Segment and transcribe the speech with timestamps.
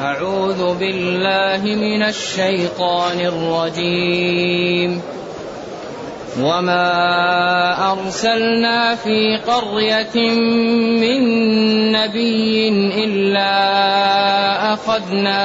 [0.00, 5.02] أعوذ بالله من الشيطان الرجيم.
[6.40, 10.30] وما أرسلنا في قرية
[11.00, 11.22] من
[11.92, 12.68] نبي
[13.04, 13.54] إلا
[14.74, 15.40] أخذنا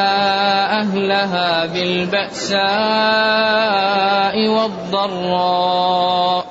[0.82, 2.62] أهلها بالبأساء
[4.48, 6.51] والضراء.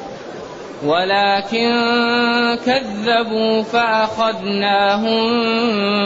[0.85, 1.71] ولكن
[2.65, 5.21] كذبوا فأخذناهم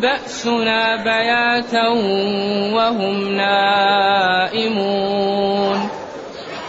[0.00, 1.88] بأسنا بياتا
[2.74, 4.88] وهم نائمون؟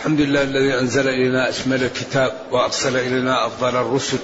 [0.00, 4.18] الحمد لله الذي أنزل إلينا أشمل الكتاب وأرسل إلينا أفضل الرسل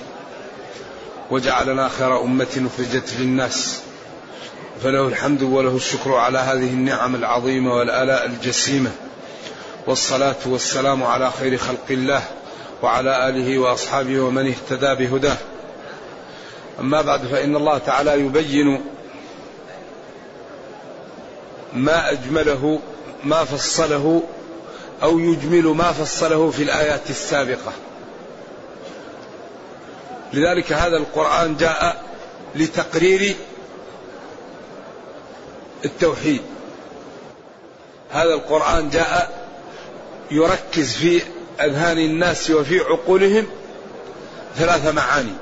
[1.30, 3.80] وجعلنا خير أمة أخرجت للناس.
[4.82, 8.90] فله الحمد وله الشكر على هذه النعم العظيمة والآلاء الجسيمة.
[9.86, 12.22] والصلاة والسلام على خير خلق الله
[12.82, 15.36] وعلى آله وأصحابه ومن اهتدى بهداه.
[16.80, 18.80] أما بعد فإن الله تعالى يبين
[21.72, 22.80] ما أجمله
[23.24, 24.22] ما فصله
[25.02, 27.72] أو يجمل ما فصله في الآيات السابقة.
[30.32, 32.04] لذلك هذا القرآن جاء
[32.54, 33.36] لتقرير
[35.84, 36.42] التوحيد.
[38.10, 39.46] هذا القرآن جاء
[40.30, 41.22] يركز في
[41.60, 43.46] أذهان الناس وفي عقولهم
[44.56, 45.32] ثلاث معاني.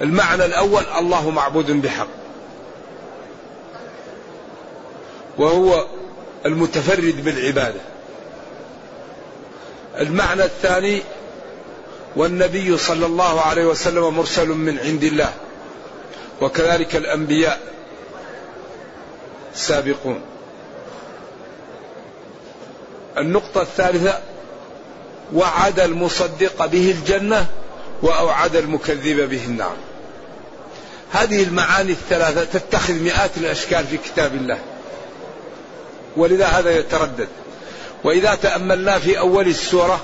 [0.00, 2.08] المعنى الأول الله معبود بحق.
[5.38, 5.86] وهو
[6.46, 7.91] المتفرد بالعبادة.
[10.00, 11.02] المعنى الثاني
[12.16, 15.32] والنبي صلى الله عليه وسلم مرسل من عند الله
[16.40, 17.60] وكذلك الأنبياء
[19.54, 20.20] سابقون
[23.18, 24.20] النقطة الثالثة
[25.34, 27.46] وعد المصدق به الجنة
[28.02, 29.76] وأوعد المكذب به النار.
[31.12, 34.58] هذه المعاني الثلاثة تتخذ مئات الأشكال في كتاب الله
[36.16, 37.28] ولذا هذا يتردد.
[38.04, 40.00] وإذا تأملنا في أول السورة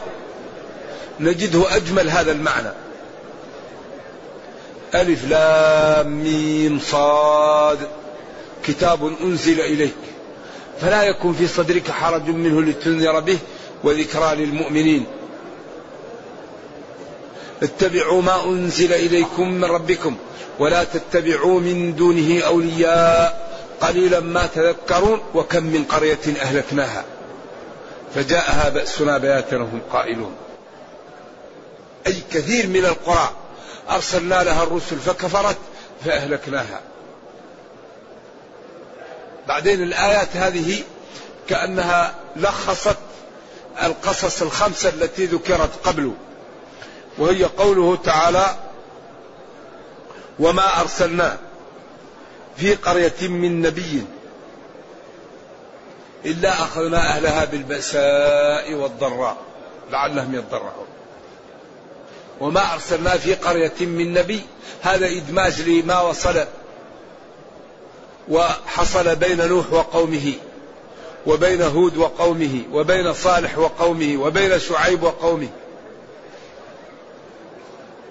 [1.20, 2.68] نجده أجمل هذا المعنى.
[4.94, 7.78] ألف لام ميم صاد.
[8.64, 9.94] كتاب أنزل إليك.
[10.80, 13.38] فلا يكن في صدرك حرج منه لتنذر به
[13.84, 15.06] وذكرى للمؤمنين.
[17.62, 20.16] اتبعوا ما أنزل إليكم من ربكم.
[20.58, 23.48] ولا تتبعوا من دونه أولياء.
[23.80, 27.04] قليلا ما تذكرون وكم من قرية أهلكناها.
[28.14, 30.36] فجاءها بأسنا بياتا وهم قائلون.
[32.06, 33.30] أي كثير من القرى
[33.90, 35.56] أرسلنا لها الرسل فكفرت
[36.04, 36.80] فأهلكناها.
[39.48, 40.82] بعدين الآيات هذه
[41.48, 42.96] كأنها لخصت
[43.82, 46.12] القصص الخمسة التي ذكرت قبل
[47.18, 48.56] وهي قوله تعالى
[50.38, 51.38] وما أرسلنا
[52.56, 54.04] في قرية من نبي
[56.24, 59.36] إلا أخذنا أهلها بالبأساء والضراء
[59.90, 60.86] لعلهم يضرعون.
[62.40, 64.42] وما أرسلنا في قرية من نبي
[64.82, 66.44] هذا إدماج لما وصل
[68.28, 70.32] وحصل بين نوح وقومه
[71.26, 75.48] وبين هود وقومه وبين صالح وقومه وبين شعيب وقومه.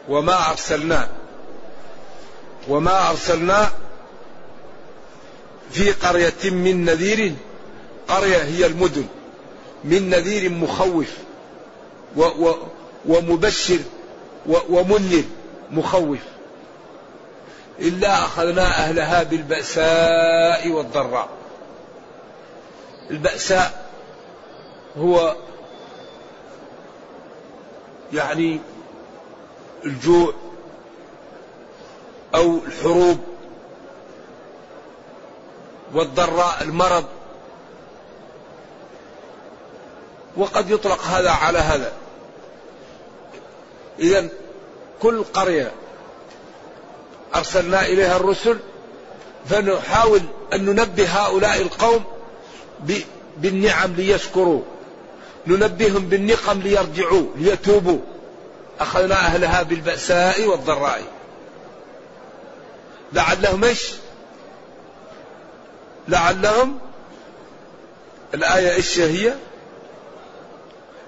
[0.10, 1.10] وما أرسلنا
[2.68, 3.70] وما أرسلنا
[5.72, 7.34] في قرية من نذير
[8.08, 9.06] قرية هي المدن
[9.84, 11.18] من نذير مخوف
[12.16, 12.56] و و
[13.06, 13.80] ومبشر
[14.46, 15.24] و ومنذر
[15.72, 16.20] مخوف.
[17.80, 21.30] إلا أخذنا أهلها بالبأساء والضراء.
[23.12, 23.92] البأساء
[24.98, 25.36] هو
[28.14, 28.60] يعني
[29.86, 30.34] الجوع
[32.36, 33.20] أو الحروب
[35.94, 37.06] والضراء المرض
[40.38, 41.92] وقد يطلق هذا على هذا
[44.00, 44.28] إذا
[45.02, 45.72] كل قرية
[47.36, 48.58] أرسلنا إليها الرسل
[49.50, 50.22] فنحاول
[50.54, 52.04] أن ننبه هؤلاء القوم
[53.38, 54.62] بالنعم ليشكروا
[55.48, 58.00] ننبههم بالنقم ليرجعوا ليتوبوا
[58.80, 61.04] أخذنا أهلها بالبأساء والضراء
[63.14, 63.92] لعلهم إيش؟
[66.08, 66.80] لعلهم
[68.34, 69.34] الآية إيش هي؟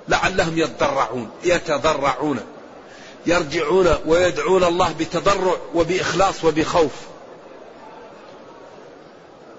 [0.10, 2.40] لعلهم يتضرعون يتضرعون
[3.26, 6.92] يرجعون ويدعون الله بتضرع وبإخلاص وبخوف.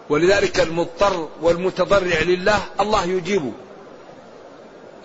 [0.08, 3.52] ولذلك المضطر والمتضرع لله الله يجيبه.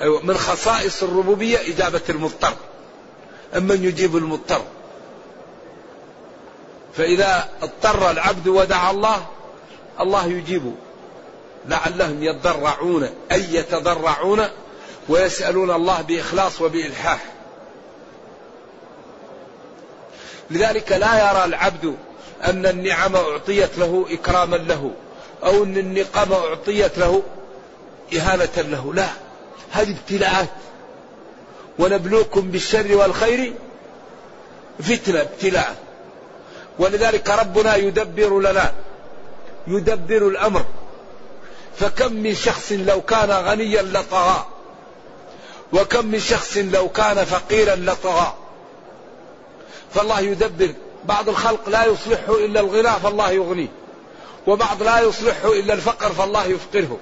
[0.02, 2.54] أيوة من خصائص الربوبية إجابة المضطر.
[3.58, 4.62] أما يجيب المضطر؟
[6.94, 9.26] فإذا اضطر العبد ودعا الله
[10.00, 10.74] الله يجيبه.
[11.68, 14.48] لعلهم يتضرعون أي يتضرعون
[15.10, 17.26] ويسألون الله بإخلاص وبإلحاح.
[20.50, 21.96] لذلك لا يرى العبد
[22.44, 24.92] أن النعم أعطيت له إكراما له
[25.44, 27.24] أو أن النقم أعطيت له
[28.16, 29.08] إهانة له لا.
[29.72, 30.50] هذه ابتلاءات.
[31.80, 33.54] ونبلوكم بالشر والخير
[34.80, 35.76] فتنة ابتلاء.
[36.80, 38.74] ولذلك ربنا يدبر لنا
[39.68, 40.66] يدبر الأمر.
[41.80, 44.46] فكم من شخص لو كان غنيا لطغى.
[45.76, 48.34] وكم من شخص لو كان فقيرا لطغى.
[49.96, 50.74] فالله يدبر.
[51.06, 53.68] بعض الخلق لا يصلحه إلا الغنى فالله يغنيه.
[54.48, 56.98] وبعض لا يصلحه إلا الفقر فالله يفقره.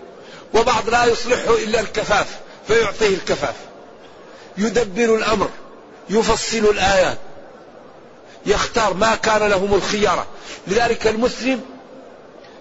[0.53, 3.55] وبعض لا يصلحه إلا الكفاف فيعطيه الكفاف.
[4.57, 5.49] يدبر الأمر
[6.09, 7.17] يفصل الآيات.
[8.45, 10.25] يختار ما كان لهم الخيارة
[10.67, 11.61] لذلك المسلم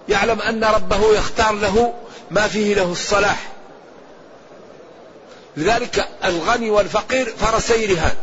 [0.09, 1.93] يعلم أن ربه يختار له
[2.31, 3.52] ما فيه له الصلاح.
[5.57, 8.15] لذلك الغني والفقير فرسي رهان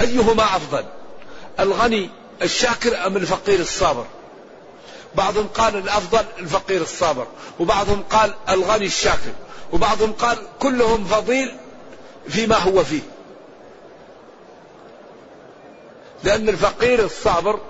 [0.00, 0.84] أيهما أفضل؟
[1.60, 2.10] الغني
[2.42, 4.04] الشاكر أم الفقير الصابر؟
[5.14, 7.26] بعضهم قال الأفضل الفقير الصابر
[7.60, 9.32] وبعضهم قال الغني الشاكر
[9.72, 11.56] وبعضهم قال كلهم فضيل
[12.28, 13.02] فيما هو فيه.
[16.24, 17.60] لأن الفقير الصابر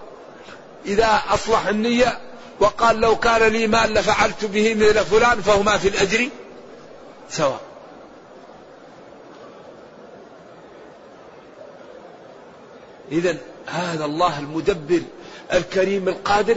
[0.87, 2.19] إذا أصلح النية
[2.61, 6.29] وقال لو كان لي مال لفعلت به مثل فلان فهما في الأجر
[7.31, 7.70] سواء.
[13.13, 13.37] إذا
[13.67, 15.03] هذا الله المدبر
[15.53, 16.57] الكريم القادر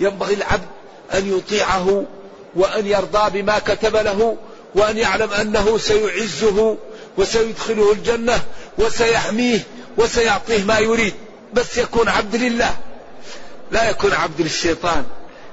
[0.00, 0.68] ينبغي العبد
[1.14, 2.04] أن يطيعه
[2.54, 4.36] وأن يرضى بما كتب له
[4.74, 6.76] وأن يعلم أنه سيعزه
[7.18, 8.40] وسيدخله الجنة
[8.78, 9.60] وسيحميه
[9.98, 11.14] وسيعطيه ما يريد.
[11.54, 12.76] بس يكون عبد لله.
[13.70, 15.04] لا يكون عبد للشيطان.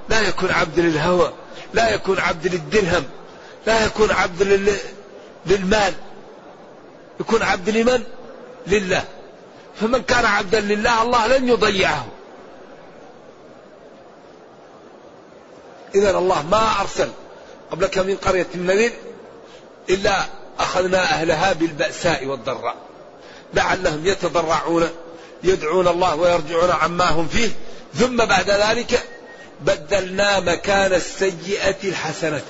[0.09, 1.33] لا يكون عبد للهوى.
[1.73, 3.03] لا يكون عبد للدرهم.
[3.67, 4.69] لا يكون عبد
[5.45, 5.93] للمال.
[7.19, 8.03] يكون عبد لمن؟
[8.67, 9.03] لله.
[9.79, 12.07] فمن كان عبدا لله الله لن يضيعه.
[15.95, 17.09] إذا الله ما أرسل
[17.71, 18.93] قبلك من قرية النذير
[19.89, 20.25] إلا
[20.59, 22.75] أخذنا أهلها بالبأساء والضراء.
[23.53, 24.89] لعلهم يتضرعون
[25.43, 27.49] يدعون الله ويرجعون عما هم فيه.
[27.93, 29.03] ثم بعد ذلك
[29.61, 32.43] بدلنا مكان السيئة الحسنة.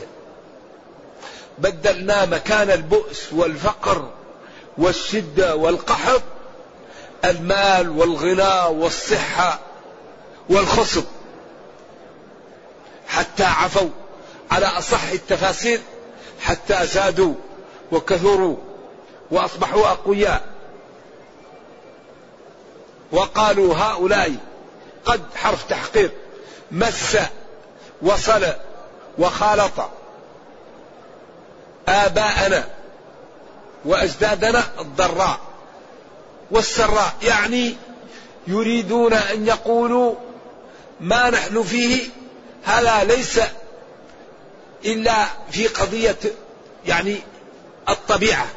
[1.57, 4.09] بدلنا مكان البؤس والفقر
[4.77, 6.21] والشدة والقحط
[7.25, 9.59] المال والغنى والصحة
[10.49, 11.03] والخصب.
[13.07, 13.89] حتى عفوا
[14.51, 15.79] على أصح التفاسير
[16.41, 17.33] حتى زادوا
[17.91, 18.57] وكثروا
[19.31, 20.41] وأصبحوا أقوياء.
[23.11, 24.35] وقالوا هؤلاء
[25.05, 26.11] قد حرف تحقيق
[26.71, 27.17] مس
[28.01, 28.45] وصل
[29.17, 29.89] وخالط
[31.87, 32.67] آباءنا
[33.85, 35.39] وأجدادنا الضراء.
[36.51, 37.75] والسراء يعني
[38.47, 40.15] يريدون أن يقولوا
[40.99, 42.09] ما نحن فيه
[42.63, 43.39] هذا ليس
[44.85, 46.17] إلا في قضية
[46.85, 47.17] يعني
[47.89, 48.47] الطبيعة.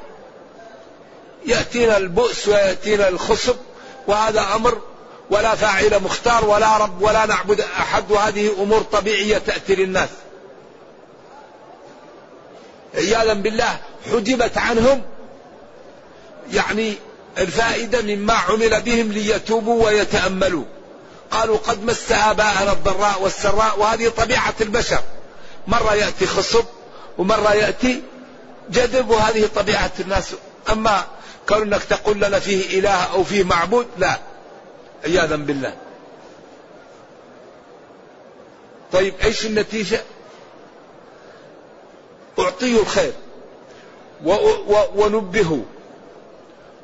[1.46, 3.56] يأتينا البؤس ويأتينا الخصب
[4.06, 4.78] وهذا أمر
[5.30, 10.08] ولا فاعل مختار ولا رب ولا نعبد أحد وهذه أمور طبيعية تأتي للناس.
[12.94, 13.78] عياذا بالله
[14.12, 15.02] حجبت عنهم
[16.52, 16.94] يعني
[17.38, 20.64] الفائدة مما عمل بهم ليتوبوا ويتأملوا.
[21.30, 25.00] قالوا قد مس آباءنا الضراء والسراء وهذه طبيعة البشر.
[25.66, 26.64] مرة يأتي خصب
[27.18, 28.02] ومرة يأتي
[28.70, 30.34] جذب وهذه طبيعة الناس.
[30.72, 31.04] أما
[31.48, 34.18] كونك تقول لنا فيه إله أو فيه معبود لا.
[35.04, 35.74] عياذا بالله.
[38.92, 40.02] طيب إيش النتيجة؟
[42.38, 43.12] أعطيوا الخير.
[44.94, 45.62] ونبهوا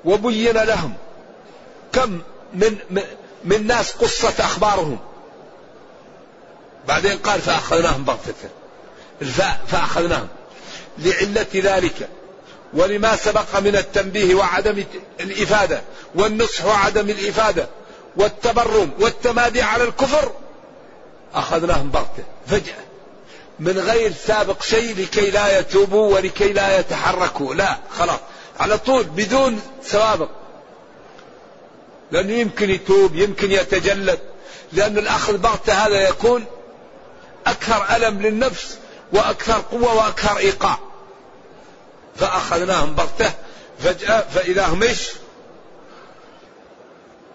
[0.04, 0.94] وبين لهم
[1.92, 2.20] كم
[2.54, 2.78] من
[3.44, 4.98] من ناس قصت أخبارهم.
[6.88, 8.48] بعدين قال فأخذناهم بغتة
[9.22, 10.28] الفاء فأخذناهم.
[10.98, 12.08] لعلة ذلك.
[12.74, 14.84] ولما سبق من التنبيه وعدم
[15.20, 15.82] الإفادة
[16.14, 17.68] والنصح وعدم الإفادة
[18.16, 20.32] والتبرم والتمادي على الكفر
[21.34, 22.84] أخذناهم بغتة فجأة.
[23.58, 27.54] من غير سابق شيء لكي لا يتوبوا ولكي لا يتحركوا.
[27.54, 28.20] لا خلاص.
[28.60, 30.28] على طول بدون سوابق.
[32.10, 34.18] لأنه يمكن يتوب يمكن يتجلد.
[34.72, 36.44] لأن الأخذ بغتة هذا يكون
[37.46, 38.78] أكثر ألم للنفس
[39.12, 40.78] وأكثر قوة وأكثر إيقاع.
[42.16, 43.32] فأخذناهم بغتة
[43.78, 45.10] فجأة فإذا هم إيش؟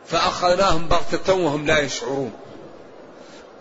[0.08, 2.34] فأخذناهم بغتة وهم لا يشعرون.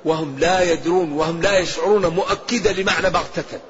[0.04, 3.61] وهم لا يدرون وهم لا يشعرون مؤكدة لمعنى بغتة.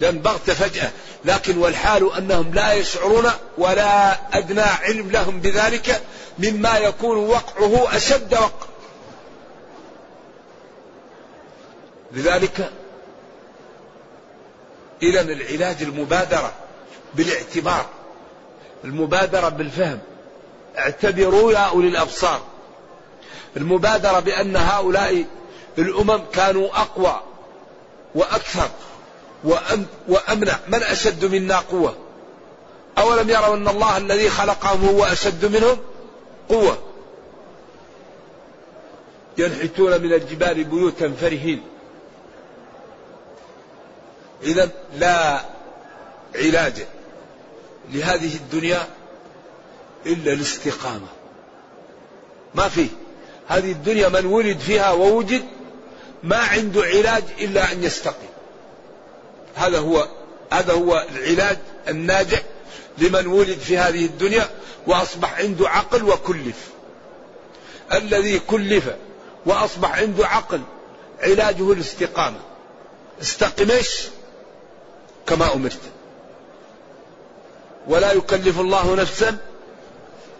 [0.00, 0.90] لأن بغتة فجأة.
[1.24, 6.02] لكن والحال أنهم لا يشعرون ولا أدنى علم لهم بذلك
[6.38, 8.66] مما يكون وقعه أشد وقع.
[12.12, 12.70] لذلك
[15.02, 16.52] إذا العلاج المبادرة
[17.14, 17.86] بالاعتبار
[18.84, 19.98] المبادرة بالفهم.
[20.78, 22.40] اعتبروا يا أولي الأبصار.
[23.56, 25.24] المبادرة بأن هؤلاء
[25.78, 27.20] الأمم كانوا أقوى
[28.14, 28.68] وأكثر.
[30.08, 31.96] وأمنع من أشد منا قوة.
[32.98, 35.78] أولم يروا أن الله الذي خلقهم هو أشد منهم
[36.48, 36.78] قوة.
[39.38, 41.62] ينحتون من الجبال بيوتا فرهين.
[44.42, 45.40] إذا لا
[46.34, 46.86] علاج
[47.92, 48.86] لهذه الدنيا
[50.06, 51.06] إلا الاستقامة.
[52.54, 52.88] ما فيه
[53.48, 55.44] هذه الدنيا من ولد فيها ووجد
[56.22, 58.29] ما عنده علاج إلا أن يستقيم.
[59.54, 60.08] هذا هو
[60.52, 62.42] هذا هو العلاج الناجح
[62.98, 64.48] لمن ولد في هذه الدنيا
[64.86, 66.68] وأصبح عنده عقل وكلف.
[67.92, 68.84] الذي كلف
[69.46, 70.60] وأصبح عنده عقل
[71.22, 72.40] علاجه الاستقامة.
[73.22, 74.08] استقمش
[75.26, 75.80] كما أمرت.
[77.88, 79.38] ولا يكلف الله نفسا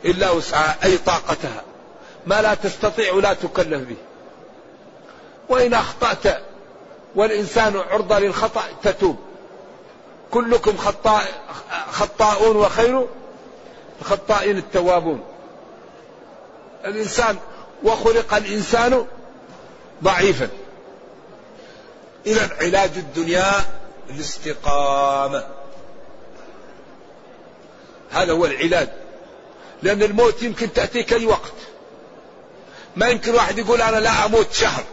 [0.05, 1.63] إلا وسعها أي طاقتها.
[2.27, 3.97] ما لا تستطيع لا تكلف به.
[5.49, 6.43] وإن أخطأت
[7.15, 9.17] والإنسان عرضة للخطأ تتوب.
[10.31, 11.25] كلكم خطاء
[11.91, 13.07] خطاؤون وخير
[14.01, 15.25] الخطائين التوابون.
[16.85, 17.37] الإنسان
[17.83, 19.07] وخلق الإنسان
[20.05, 20.49] ضعيفا.
[22.27, 23.53] إذا علاج الدنيا
[24.11, 25.47] الاستقامة.
[28.11, 28.89] هذا هو العلاج.
[29.83, 31.53] لأن الموت يمكن تأتيك أي وقت.
[32.97, 34.85] ما يمكن واحد يقول أنا لا أموت شهر.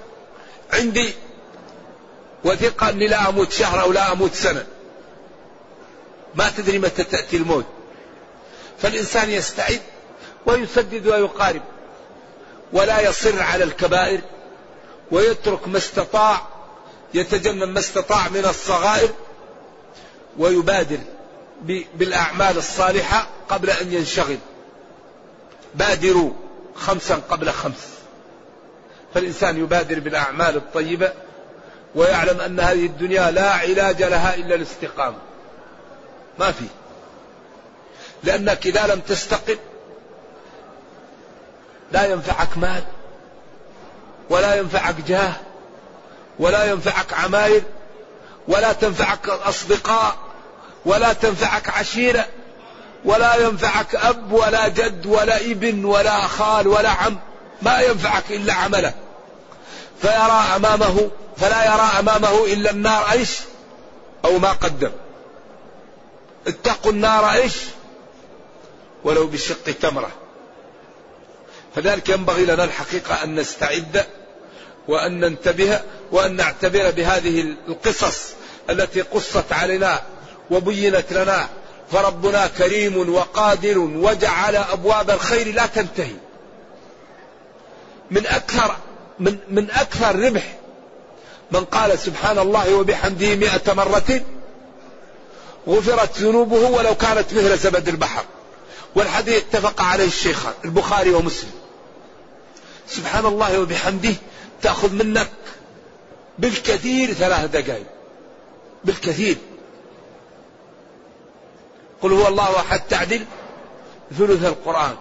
[0.74, 1.14] عندي
[2.48, 4.66] وثقة أني لا أموت شهر أو لا أموت سنة.
[6.36, 7.66] ما تدري متى تأتي الموت.
[8.82, 9.82] فالإنسان يستعد
[10.46, 11.62] ويسدد ويقارب
[12.74, 14.22] ولا يصر على الكبائر
[15.12, 16.48] ويترك ما استطاع
[17.14, 19.10] يتجنب ما استطاع من الصغائر
[20.38, 21.00] ويبادر
[21.96, 24.38] بالأعمال الصالحة قبل أن ينشغل.
[25.76, 26.32] بادروا
[26.76, 27.88] خمسا قبل خمس.
[29.14, 31.14] فالإنسان يبادر بالأعمال الطيبة
[31.98, 35.18] ويعلم أن هذه الدنيا لا علاج لها إلا الاستقامة.
[36.40, 36.66] ما في.
[38.24, 39.58] لأنك إذا لم تستقم
[41.92, 42.84] لا ينفعك مال
[44.30, 45.34] ولا ينفعك جاه
[46.40, 47.64] ولا ينفعك عماير
[48.48, 50.16] ولا تنفعك أصدقاء
[50.86, 52.26] ولا تنفعك عشيرة
[53.06, 57.18] ولا ينفعك أب ولا جد ولا ابن ولا خال ولا عم
[57.62, 58.94] ما ينفعك إلا عمله.
[60.02, 63.38] فيرى أمامه فلا يرى أمامه إلا النار إيش؟
[64.26, 64.92] أو ما قدم.
[66.48, 67.54] اتقوا النار إيش؟
[69.04, 70.12] ولو بشق تمرة.
[71.76, 74.06] فذلك ينبغي لنا الحقيقة أن نستعد
[74.88, 78.34] وأن ننتبه وأن نعتبر بهذه القصص
[78.70, 80.02] التي قصت علينا
[80.52, 81.48] وبينت لنا.
[81.92, 86.16] فربنا كريم وقادر وجعل أبواب الخير لا تنتهي.
[88.12, 88.76] من أكثر
[89.20, 90.58] من من أكثر ربح
[91.52, 94.22] من قال سبحان الله وبحمده مئة مرة
[95.68, 98.24] غفرت ذنوبه ولو كانت مثل زبد البحر.
[98.96, 101.52] والحديث اتفق عليه الشيخان البخاري ومسلم.
[102.88, 104.14] سبحان الله وبحمده
[104.62, 105.30] تأخذ منك
[106.40, 107.86] بالكثير ثلاث دقائق.
[108.84, 109.38] بالكثير.
[112.02, 113.26] قل هو الله أحد تعدل
[114.18, 114.96] ثلث القرآن.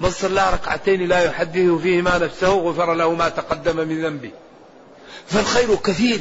[0.00, 4.30] من صلى ركعتين لا يحدث فيهما نفسه غفر له ما تقدم من ذنبه.
[5.26, 6.20] فالخير كثير.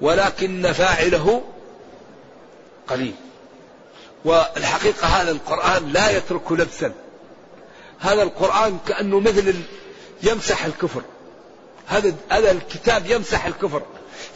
[0.00, 1.42] ولكن فاعله
[2.88, 3.14] قليل.
[4.24, 6.92] والحقيقة هذا القرآن لا يترك لبسا.
[8.00, 9.54] هذا القرآن كأنه مثل
[10.22, 11.02] يمسح الكفر.
[11.86, 13.82] هذا هذا الكتاب يمسح الكفر.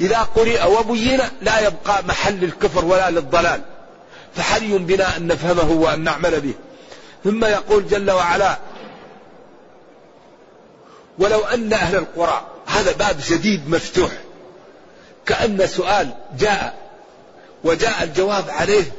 [0.00, 3.62] إذا قرئ وبين لا يبقى محل للكفر ولا للضلال.
[4.34, 6.54] فحري بنا أن نفهمه وأن نعمل به.
[7.24, 8.58] ثم يقول جل وعلا
[11.18, 14.10] ولو أن أهل القرى هذا باب جديد مفتوح.
[15.26, 16.78] كأن سؤال جاء
[17.64, 18.92] وجاء الجواب عليه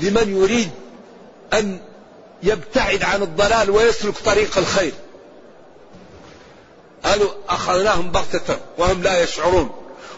[0.00, 0.70] لمن يريد
[1.52, 1.80] أن
[2.42, 4.92] يبتعد عن الضلال ويسلك طريق الخير.
[7.04, 9.70] قالوا أخذناهم بغتة وهم لا يشعرون.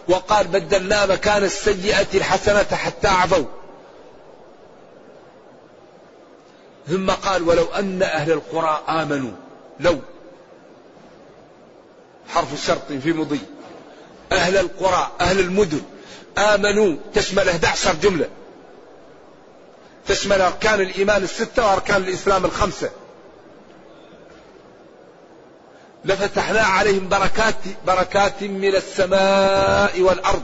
[0.09, 3.45] وقال بدلنا مكان السيئة الحسنة حتى عفوا.
[6.89, 9.33] ثم قال ولو أن أهل القرى آمنوا.
[9.81, 9.99] لو
[12.29, 13.41] حرف شرط في مضي.
[14.33, 15.81] أهل القرى أهل المدن
[16.39, 18.29] آمنوا تشمل 11 جملة.
[20.07, 22.91] تشمل أركان الإيمان الستة وأركان الإسلام الخمسة.
[26.05, 27.55] لفتحنا عليهم بركات
[27.87, 30.43] بركات من السماء والأرض.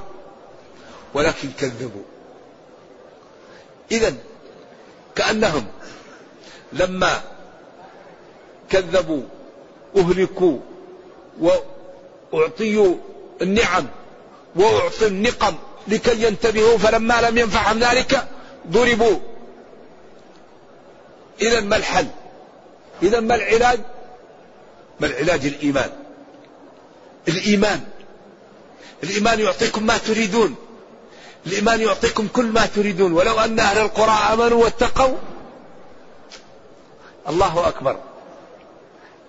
[1.15, 2.03] ولكن كذبوا.
[3.91, 4.15] إذا
[5.15, 5.67] كأنهم
[6.73, 7.21] لما
[8.71, 9.23] كذبوا
[9.97, 10.59] أهلكوا
[12.35, 12.95] وأعطيوا
[13.43, 13.87] النعم
[14.57, 15.55] وأعطوا النقم
[15.89, 18.29] لكي ينتبهوا فلما لم ينفعهم ذلك
[18.71, 19.19] ضربوا.
[21.41, 22.07] إذا ما الحل؟
[23.03, 23.81] إذا ما العلاج؟
[25.01, 25.91] ما العلاج؟ الإيمان.
[27.29, 27.81] الإيمان.
[29.03, 30.55] الإيمان يعطيكم ما تريدون.
[31.47, 33.13] الإيمان يعطيكم كل ما تريدون.
[33.13, 35.17] ولو أن أهل القرى آمنوا واتقوا.
[37.29, 37.97] الله أكبر.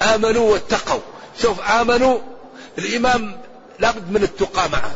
[0.02, 1.02] آمنوا واتقوا.
[1.42, 2.20] شوف آمنوا
[2.78, 3.42] الإمام
[3.80, 4.92] لابد من التقى معه.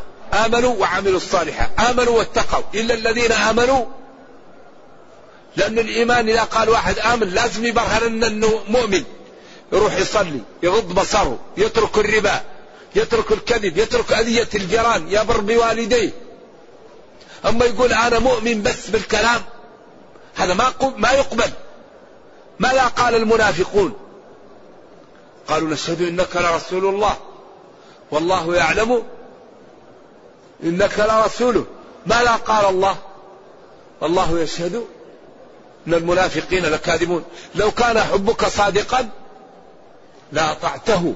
[0.46, 1.80] آمنوا وعملوا الصالحات.
[1.80, 2.64] آمنوا واتقوا.
[2.76, 3.86] إلا الذين آمنوا.
[5.56, 9.04] لأن الإيمان إذا قال واحد آمن لازم يبرهن أنه مؤمن.
[9.74, 12.42] يروح يصلي يغض بصره يترك الربا
[12.96, 16.12] يترك الكذب يترك أذية الجيران يبر بوالديه.
[17.46, 19.42] أما يقول أنا مؤمن بس بالكلام
[20.36, 21.52] هذا ما ما يقبل.
[22.60, 23.94] ماذا قال المنافقون.
[25.48, 27.18] قالوا نشهد إنك لرسول الله.
[28.12, 29.04] والله يعلم
[30.64, 31.66] إنك لرسوله
[32.06, 32.98] ماذا قال الله؟
[34.04, 34.86] الله يشهد
[35.88, 37.24] إن المنافقين لكاذبون.
[37.56, 39.10] لو كان حبك صادقا
[40.32, 41.14] لاطعته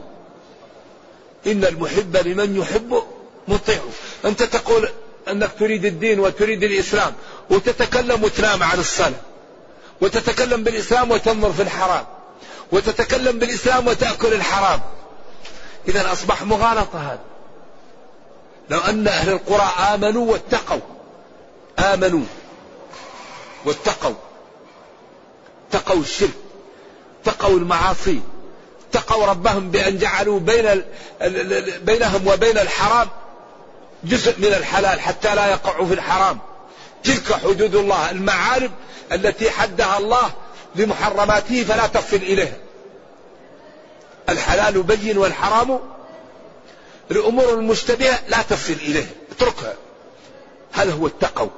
[1.47, 3.03] إن المحب لمن يحب
[3.47, 3.81] مطيع.
[4.25, 4.89] أنت تقول
[5.27, 7.13] أنك تريد الدين وتريد الإسلام
[7.49, 9.21] وتتكلم وتنام عن الصلاة
[10.01, 12.05] وتتكلم بالإسلام وتنظر في الحرام
[12.71, 14.79] وتتكلم بالإسلام وتأكل الحرام.
[15.87, 17.19] إذا أصبح مغالطة هذا.
[18.69, 20.79] لو أن أهل القرى آمنوا واتقوا.
[21.79, 22.25] آمنوا.
[23.65, 24.15] واتقوا.
[25.69, 26.29] اتقوا الشرك.
[27.21, 28.21] اتقوا المعاصي.
[28.89, 30.83] اتقوا ربهم بأن جعلوا بين
[31.81, 33.07] بينهم وبين الحرام
[34.03, 36.39] جزء من الحلال حتى لا يقعوا في الحرام.
[37.03, 38.11] تلك حدود الله.
[38.11, 38.71] المعارف
[39.11, 40.31] التي حدها الله
[40.75, 42.62] لمحرماته فلا تصل إليها.
[44.29, 45.79] الحلال بين والحرام
[47.11, 49.73] الأمور المشتبهة لا تصل إليها اتركها.
[50.71, 51.49] هذا هو التقوى؟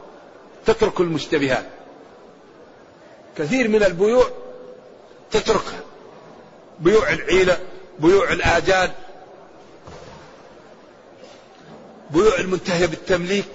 [0.66, 1.66] تترك المشتبهات.
[3.38, 4.30] كثير من البيوع
[5.32, 5.80] تتركها.
[6.80, 7.60] بيوع العيلة
[8.00, 8.92] بيوع الآجال
[12.12, 13.46] بيوع المنتهية بالتمليك.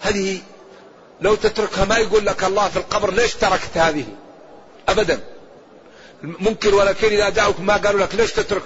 [0.00, 0.40] هذه
[1.20, 4.04] لو تتركها ما يقول لك الله في القبر ليش تركت هذه؟
[4.88, 5.20] أبدا.
[6.22, 8.62] ممكن ولكن إذا جاءوك ما قالوا لك ليش تترك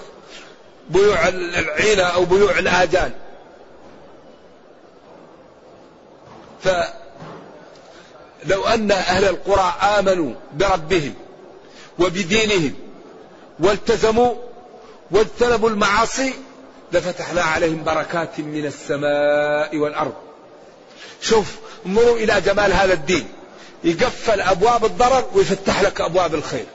[0.90, 3.12] بيوع العيلة أو بيوع الآجال
[6.62, 11.14] فلو أن أهل القرى آمنوا بربهم
[11.98, 12.74] وبدينهم
[13.60, 14.34] والتزموا
[15.10, 16.34] واجتنبوا المعاصي
[16.92, 20.14] لفتحنا عليهم بركات من السماء والأرض.
[21.20, 23.28] شوف انظروا إلى جمال هذا الدين.
[23.84, 26.66] يقفل أبواب الضرر ويفتح لك أبواب الخير.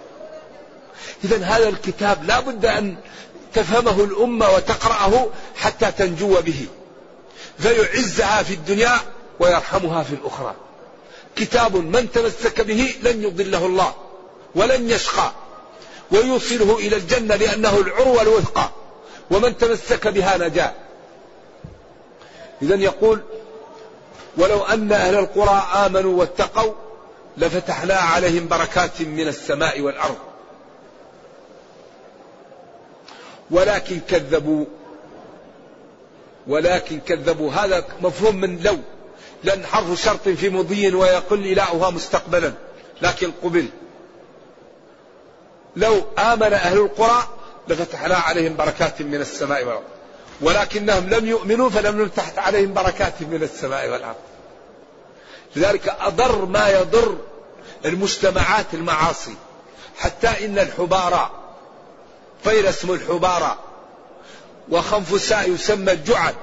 [1.23, 2.95] إذا هذا الكتاب لا بد أن
[3.53, 6.67] تفهمه الأمة وتقرأه حتى تنجو به.
[7.59, 8.99] فيعزها في الدنيا
[9.39, 10.55] ويرحمها في الأخرى.
[11.35, 13.93] كتاب من تمسك به لن يضله الله
[14.55, 15.31] ولن يشقى
[16.11, 18.69] ويوصله إلى الجنة لأنه العروة الوثقى.
[19.31, 20.73] ومن تمسك بها نجا.
[22.61, 23.21] إذا يقول
[24.37, 26.73] ولو أن أهل القرى آمنوا واتقوا
[27.37, 30.28] لفتحنا عليهم بركات من السماء والأرض.
[33.51, 34.65] ولكن كذبوا.
[36.47, 37.51] ولكن كذبوا.
[37.51, 38.77] هذا مفهوم من لو.
[39.43, 42.53] لأن حرف شرط في مضي ويقل إلهها مستقبلا.
[43.01, 43.67] لكن قبل.
[45.75, 47.27] لو آمن أهل القرى
[47.67, 49.83] لفتحنا عليهم بركات من السماء والأرض.
[50.41, 54.15] ولكنهم لم يؤمنوا فلم نفتح عليهم بركات من السماء والأرض.
[55.55, 57.17] لذلك أضر ما يضر
[57.85, 59.35] المجتمعات المعاصي.
[59.97, 61.38] حتى إن الحبارى
[62.45, 63.57] طير اسمه الحبارى
[64.69, 66.35] وخنفساء يسمى الجعد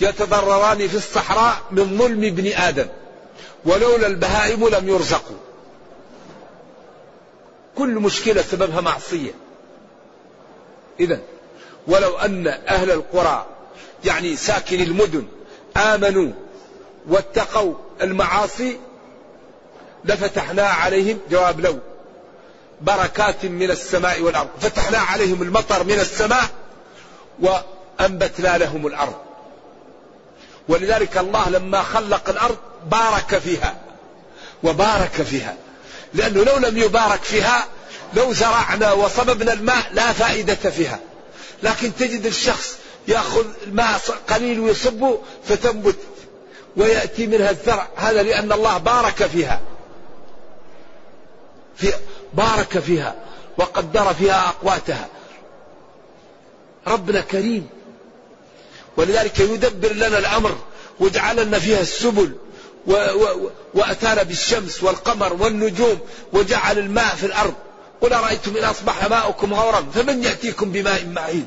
[0.00, 2.86] يتضرران في الصحراء من ظلم ابن آدم
[3.64, 5.36] ولولا البهائم لم يرزقوا.
[7.78, 9.30] كل مشكلة سببها معصية.
[11.00, 11.20] إذا
[11.86, 13.46] ولو أن أهل القرى
[14.04, 15.26] يعني ساكن المدن
[15.76, 16.32] آمنوا
[17.08, 18.78] واتقوا المعاصي
[20.04, 21.78] لفتحنا عليهم جواب لو.
[22.82, 24.48] بركات من السماء والأرض.
[24.60, 26.44] فتحنا عليهم المطر من السماء
[27.40, 29.14] وأنبتنا لهم الأرض.
[30.68, 32.56] ولذلك الله لما خلق الأرض
[32.90, 33.76] بارك فيها
[34.62, 35.56] وبارك فيها.
[36.14, 37.66] لأنه لو لم يبارك فيها
[38.14, 41.00] لو زرعنا وصببنا الماء لا فائدة فيها.
[41.62, 42.76] لكن تجد الشخص
[43.08, 45.96] يأخذ الماء قليل ويصبه فتنبت
[46.76, 47.88] ويأتي منها الزرع.
[47.96, 49.60] هذا لأن الله بارك فيها.
[51.76, 51.92] في
[52.34, 53.14] بارك فيها
[53.58, 55.08] وقدر فيها أقواتها.
[56.86, 57.68] ربنا كريم.
[58.96, 60.58] ولذلك يدبر لنا الأمر
[61.00, 62.32] وجعل لنا فيها السبل
[63.74, 65.98] وأتانا بالشمس والقمر والنجوم
[66.32, 67.54] وجعل الماء في الأرض.
[68.00, 71.46] قل أرأيتم إن أصبح ماؤكم غورا فمن يأتيكم بماء معين.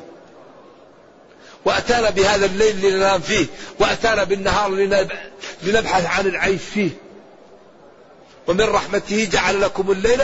[1.64, 3.46] وأتانا بهذا الليل لننام فيه
[3.80, 4.70] وأتانا بالنهار
[5.62, 6.90] لنبحث عن العيش فيه.
[8.46, 10.22] ومن رحمته جعل لكم الليل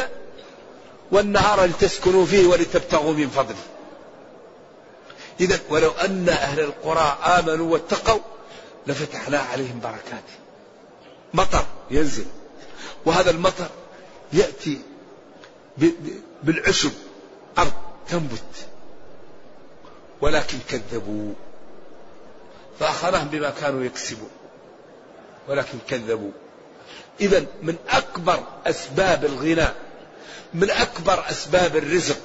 [1.13, 3.57] والنهار لتسكنوا فيه ولتبتغوا من فضله.
[5.41, 8.21] إذا ولو أن أهل القرى آمنوا واتقوا
[8.87, 10.25] لفتحنا عليهم بركات.
[11.35, 12.27] مطر ينزل.
[13.07, 13.69] وهذا المطر
[14.33, 14.81] يأتي
[16.43, 16.93] بالعشب.
[17.59, 17.73] أرض
[18.09, 18.67] تنبت.
[20.21, 21.33] ولكن كذبوا.
[22.81, 24.31] فأخذهم بما كانوا يكسبون.
[25.49, 26.31] ولكن كذبوا.
[27.21, 29.69] إذا من أكبر أسباب الغنى
[30.55, 32.19] من أكبر أسباب الرزق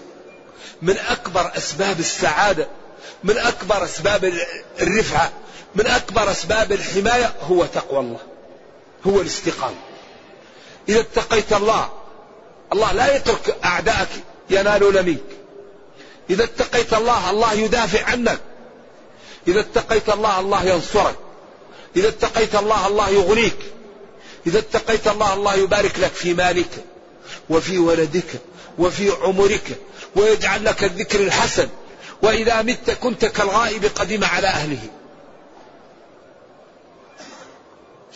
[0.81, 2.67] من أكبر أسباب السعادة
[3.23, 4.33] من أكبر أسباب
[4.81, 5.31] الرفعة
[5.75, 8.19] من أكبر أسباب الحماية هو تقوى الله
[9.07, 9.75] هو الاستقامة.
[10.89, 11.89] إذا اتقيت الله
[12.73, 14.09] الله لا يترك أعدائك
[14.49, 15.23] ينالون منك.
[16.29, 18.39] إذا اتقيت الله الله يدافع عنك.
[19.47, 21.15] إذا اتقيت الله الله ينصرك.
[21.95, 23.57] إذا اتقيت الله الله يغنيك.
[24.47, 26.69] إذا اتقيت الله الله يبارك لك في مالك.
[27.49, 28.41] وفي ولدك
[28.77, 29.77] وفي عمرك
[30.15, 31.67] ويجعل لك الذكر الحسن.
[32.21, 34.89] وإذا مت كنت كالغائب قدم على أهله.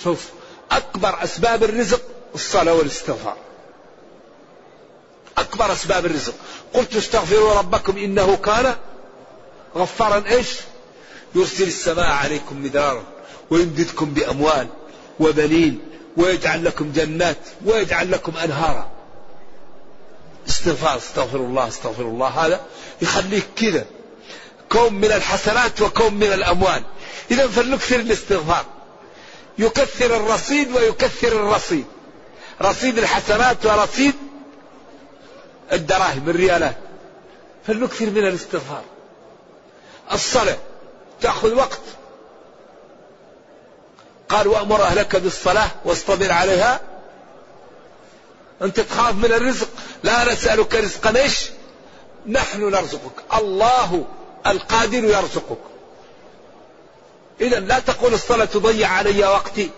[0.03, 0.25] شوف
[0.71, 2.01] أكبر أسباب الرزق
[2.35, 3.37] الصلاة والاستغفار.
[5.37, 6.33] أكبر أسباب الرزق.
[6.73, 8.75] قلت استغفروا ربكم إنه كان
[9.75, 10.23] غفارا.
[10.27, 10.47] إيش؟
[11.35, 13.03] يرسل السماء عليكم مدرارا
[13.49, 14.67] ويمددكم بأموال
[15.19, 15.79] وبنين
[16.17, 19.00] ويجعل لكم جنات ويجعل لكم أنهارا.
[20.49, 22.61] استغفار استغفر الله استغفر الله هذا
[23.01, 23.85] يخليك كذا.
[24.69, 26.83] كوم من الحسنات وكوم من الأموال.
[27.31, 28.65] إذا فلنكثر الاستغفار.
[29.57, 31.85] يكثر الرصيد ويكثر الرصيد.
[32.61, 34.15] رصيد الحسنات ورصيد
[35.71, 36.77] الدراهم الريالات.
[37.67, 38.83] فلنكثر من الاستغفار.
[40.11, 40.57] الصلاة
[41.21, 41.81] تأخذ وقت.
[44.29, 46.81] قال وأمر أهلك بالصلاة واصطبر عليها.
[48.61, 49.67] أنت تخاف من الرزق.
[50.03, 51.49] لا نسألك رزقا إيش؟
[52.27, 53.23] نحن نرزقك.
[53.33, 54.05] الله
[54.47, 55.57] القادر يرزقك.
[57.41, 59.69] إذا لا تقول الصلاة تضيع علي وقتي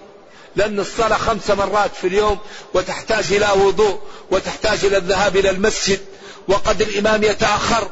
[0.55, 2.38] لأن الصلاة خمس مرات في اليوم
[2.73, 3.99] وتحتاج إلى وضوء
[4.31, 5.99] وتحتاج إلى الذهاب إلى المسجد
[6.47, 7.89] وقد الإمام يتأخر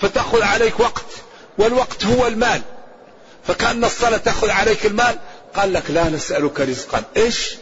[0.00, 1.04] فتأخذ عليك وقت
[1.58, 2.62] والوقت هو المال.
[3.46, 5.18] فكأن الصلاة تأخذ عليك المال
[5.56, 7.02] قال لك لا نسألك رزقا.
[7.16, 7.56] إيش؟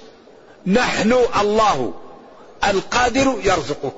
[0.67, 1.95] نحن الله.
[2.71, 3.97] القادر يرزقك.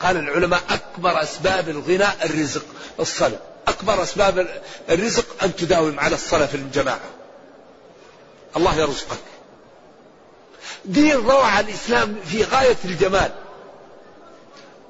[0.00, 2.64] قال العلماء أكبر أسباب الغنى الرزق
[3.00, 3.38] الصلاة.
[3.68, 7.00] أكبر أسباب الرزق أن تداوم على الصلاة في الجماعة.
[8.56, 9.18] الله يرزقك.
[10.84, 13.32] دين روعة الإسلام في غاية الجمال.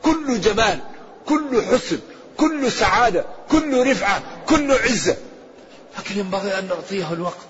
[0.02, 0.80] كل جمال
[1.26, 1.98] كل حسن
[2.36, 5.16] كل سعادة كل رفعة كل عزة.
[5.98, 7.46] لكن ينبغي أن نعطيه الوقت.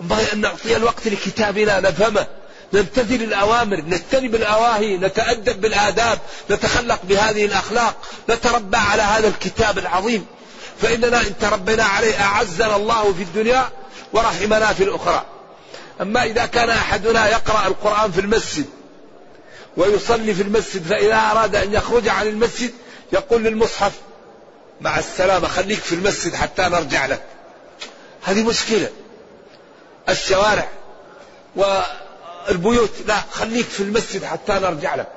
[0.00, 2.26] ينبغي أن نعطي الوقت لكتابنا نفهمه.
[2.74, 6.18] نمتثل الأوامر نجتنب الأواهي نتأدب بالآداب
[6.50, 7.94] نتخلق بهذه الأخلاق
[8.30, 10.26] نتربى على هذا الكتاب العظيم.
[10.82, 13.68] فإننا إن تربينا عليه أعزنا الله في الدنيا
[14.12, 15.24] ورحمنا في الأخرى.
[16.00, 18.64] أما إذا كان أحدنا يقرأ القرآن في المسجد
[19.76, 22.70] ويصلي في المسجد فإذا أراد أن يخرج عن المسجد
[23.12, 23.92] يقول للمصحف
[24.80, 27.22] مع السلامة خليك في المسجد حتى نرجع لك.
[28.22, 28.88] هذه مشكلة.
[30.08, 30.68] الشوارع
[32.48, 35.08] والبيوت لا خليك في المسجد حتى نرجع لك.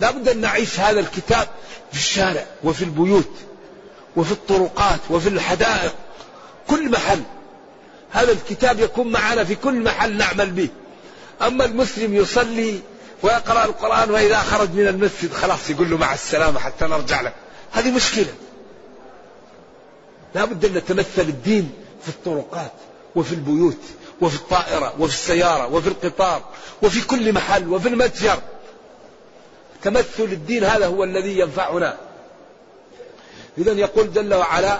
[0.00, 1.48] لا بد أن نعيش هذا الكتاب
[1.92, 3.30] في الشارع وفي البيوت
[4.16, 5.94] وفي الطرقات وفي الحدائق
[6.68, 7.22] كل محل.
[8.10, 10.68] هذا الكتاب يكون معنا في كل محل نعمل به.
[11.42, 12.80] أما المسلم يصلي
[13.22, 17.34] ويقرأ القرآن وإذا خرج من المسجد خلاص يقول له مع السلامة حتى نرجع لك.
[17.72, 18.34] هذه مشكلة.
[20.34, 21.70] لا بد أن نتمثل الدين
[22.02, 22.72] في الطرقات
[23.16, 23.80] وفي البيوت.
[24.20, 26.42] وفي الطائرة وفي السيارة وفي القطار
[26.82, 28.38] وفي كل محل وفي المتجر.
[29.82, 31.96] تمثل الدين هذا هو الذي ينفعنا.
[33.58, 34.78] إذا يقول جل وعلا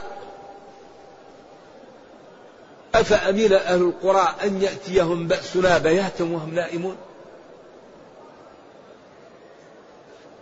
[2.95, 6.97] أفأمن أهل القرى أن يأتيهم بأسنا بياتا وهم نائمون؟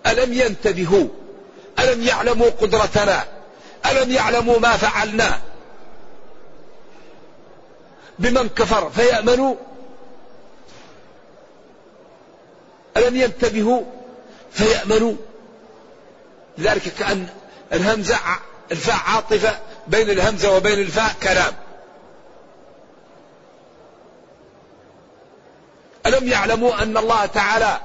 [0.07, 1.09] ألم ينتبهوا؟
[1.78, 3.24] ألم يعلموا قدرتنا؟
[3.90, 5.40] ألم يعلموا ما فعلنا؟
[8.22, 9.54] بمن كفر فيأمنوا.
[12.96, 13.82] ألم ينتبهوا؟
[14.52, 15.14] فيأمنوا.
[16.58, 17.26] لذلك كأن
[17.72, 18.16] الهمزة
[18.72, 21.54] الفاء عاطفة بين الهمزة وبين الفاء كلام.
[26.06, 27.80] ألم يعلموا أن الله تعالى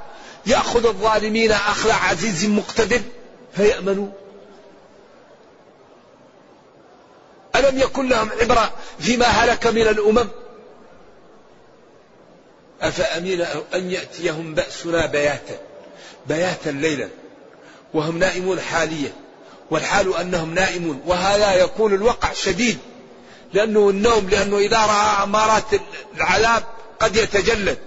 [0.45, 3.01] يأخذ الظالمين أخذ عزيز مقتدر؟
[3.55, 4.07] فيأمنوا.
[7.59, 10.27] ألم يكن لهم عبرة فيما هلك من الأمم؟
[12.81, 13.41] أفأمين
[13.73, 15.59] أن يأتيهم بأسنا بياتا
[16.27, 17.09] بياتا ليلا
[17.93, 19.11] وهم نائمون حاليا
[19.71, 22.77] والحال أنهم نائمون وهذا يكون الوقع شديد
[23.53, 25.63] لأنه النوم لأنه إذا رأى أمارات
[26.15, 26.63] العذاب
[26.99, 27.77] قد يتجلد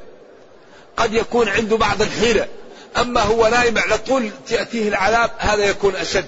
[0.97, 2.49] قد يكون عنده بعض الحيلة
[2.97, 6.27] أما هو نايم على طول تأتيه العذاب هذا يكون أشد.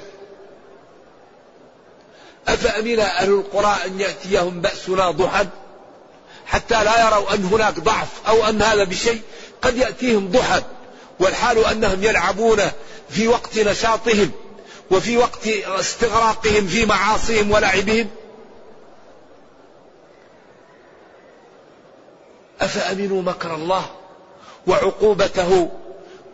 [2.49, 5.47] أفأمن أهل القرى أن يأتيهم بأسنا ضحى؟
[6.47, 9.21] حتى لا يروا أن هناك ضعف أو أن هذا بشيء
[9.63, 10.63] قد يأتيهم ضحى.
[11.21, 12.61] والحال أنهم يلعبون
[13.11, 14.31] في وقت نشاطهم
[14.91, 18.09] وفي وقت استغراقهم في معاصيهم ولعبهم.
[22.61, 23.85] أفأمنوا مكر الله
[24.67, 25.71] وعقوبته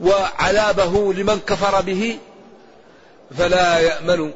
[0.01, 2.19] وعذابه لمن كفر به؟
[3.39, 4.33] فلا يأمن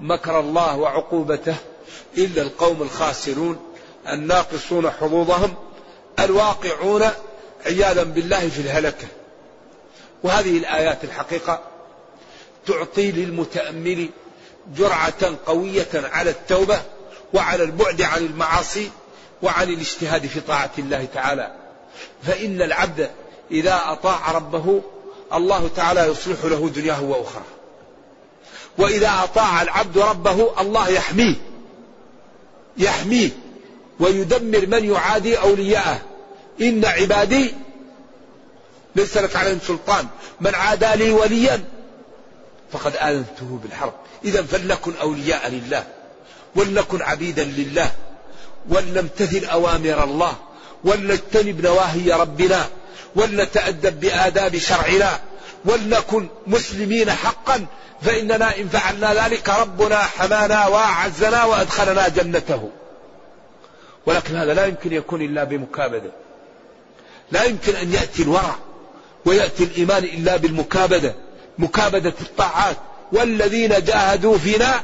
[0.00, 1.54] مكر الله وعقوبته
[2.18, 3.58] إلا القوم الخاسرون
[4.08, 5.54] الناقصون حظوظهم
[6.18, 7.08] الواقعون
[7.66, 9.06] عياذا بالله في الهلكة.
[10.22, 11.60] وهذه الآيات الحقيقة
[12.66, 14.08] تعطي للمتأمل
[14.76, 16.80] جرعة قوية على التوبة
[17.34, 18.90] وعلى البعد عن المعاصي
[19.42, 21.56] وعن الاجتهاد في طاعة الله تعالى.
[22.22, 23.10] فإن العبد
[23.50, 24.82] إذا أطاع ربه
[25.34, 27.44] الله تعالى يصلح له دنياه وأخرى
[28.78, 31.34] وإذا أطاع العبد ربه الله يحميه.
[32.76, 33.30] يحميه.
[34.00, 36.00] ويدمر من يعادي أولياءه.
[36.60, 37.54] إن عبادي
[38.96, 40.06] ليس لك عليهم سلطان.
[40.40, 41.64] من عادى لي وليا
[42.72, 43.94] فقد آذنته بالحرب.
[44.24, 45.86] إذا فلنكن أولياء لله.
[46.56, 47.90] ولنكن عبيدا لله.
[48.68, 50.36] ولنمتثل أوامر الله.
[50.84, 52.66] ولنجتنب نواهي ربنا.
[53.16, 55.20] ولنتأدب بآداب شرعنا.
[55.64, 57.66] ولنكن مسلمين حقا
[58.02, 62.70] فإننا إن فعلنا ذلك ربنا حمانا وأعزنا وأدخلنا جنته.
[64.06, 66.10] ولكن هذا لا يمكن يكون إلا بمكابدة.
[67.30, 68.54] لا يمكن أن يأتي الورع
[69.24, 71.14] ويأتي الإيمان إلا بالمكابدة.
[71.58, 72.76] مكابدة الطاعات.
[73.12, 74.80] والذين جاهدوا فينا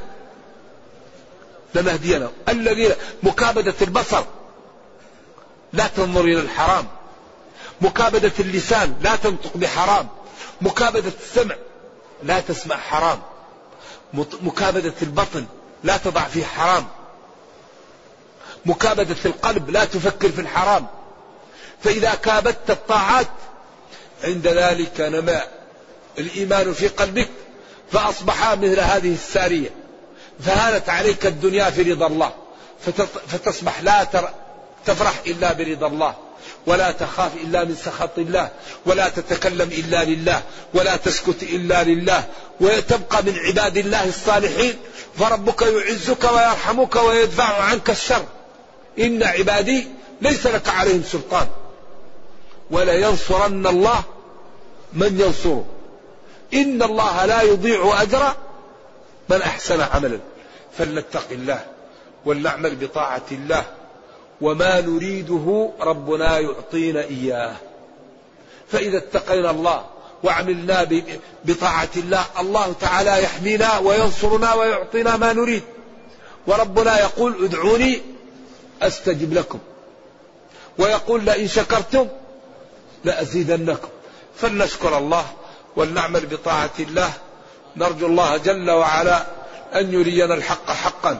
[1.74, 2.30] لنهدينا.
[2.48, 2.90] الذين
[3.22, 4.24] مكابدة البصر
[5.72, 6.86] لا تنظر إلى الحرام.
[7.80, 10.08] مكابدة اللسان لا تنطق بحرام.
[10.64, 11.56] مكابدة السمع
[12.22, 13.20] لا تسمع حرام.
[14.42, 15.46] مكابدة البطن
[15.84, 16.86] لا تضع فيه حرام.
[18.66, 20.86] مكابدة القلب لا تفكر في الحرام.
[21.82, 23.30] فإذا كابدت الطاعات
[24.24, 25.42] عند ذلك نما
[26.18, 27.30] الإيمان في قلبك
[27.92, 29.70] فأصبحا مثل هذه السارية.
[30.40, 32.32] فهانت عليك الدنيا في رضا الله.
[33.26, 34.06] فتصبح لا
[34.86, 36.14] تفرح إلا برضا الله.
[36.66, 38.50] ولا تخاف إلا من سخط الله
[38.86, 40.42] ولا تتكلم إلا لله
[40.74, 42.24] ولا تسكت إلا لله
[42.60, 44.74] وتبقى من عباد الله الصالحين
[45.18, 48.24] فربك يعزك ويرحمك ويدفع عنك الشر.
[48.98, 49.88] إن عبادي
[50.20, 51.46] ليس لك عليهم سلطان.
[52.70, 54.02] ولا ينصرن الله
[54.92, 55.66] من ينصره.
[56.54, 58.32] إن الله لا يضيع أجر
[59.28, 60.18] من أحسن عملا.
[60.78, 61.64] فلنتق الله
[62.24, 63.64] ولنعمل بطاعة الله.
[64.40, 67.56] وما نريده ربنا يعطينا إياه.
[68.68, 69.84] فإذا اتقينا الله
[70.22, 70.88] وعملنا
[71.44, 75.62] بطاعة الله الله تعالى يحمينا وينصرنا ويعطينا ما نريد.
[76.46, 78.02] وربنا يقول ادعوني
[78.82, 79.58] أستجب لكم.
[80.78, 82.08] ويقول لئن شكرتم
[83.04, 83.88] لأزيدنكم.
[84.36, 85.24] فلنشكر الله
[85.76, 87.12] ولنعمل بطاعة الله.
[87.76, 89.26] نرجو الله جل وعلا
[89.74, 91.18] أن يرينا الحق حقا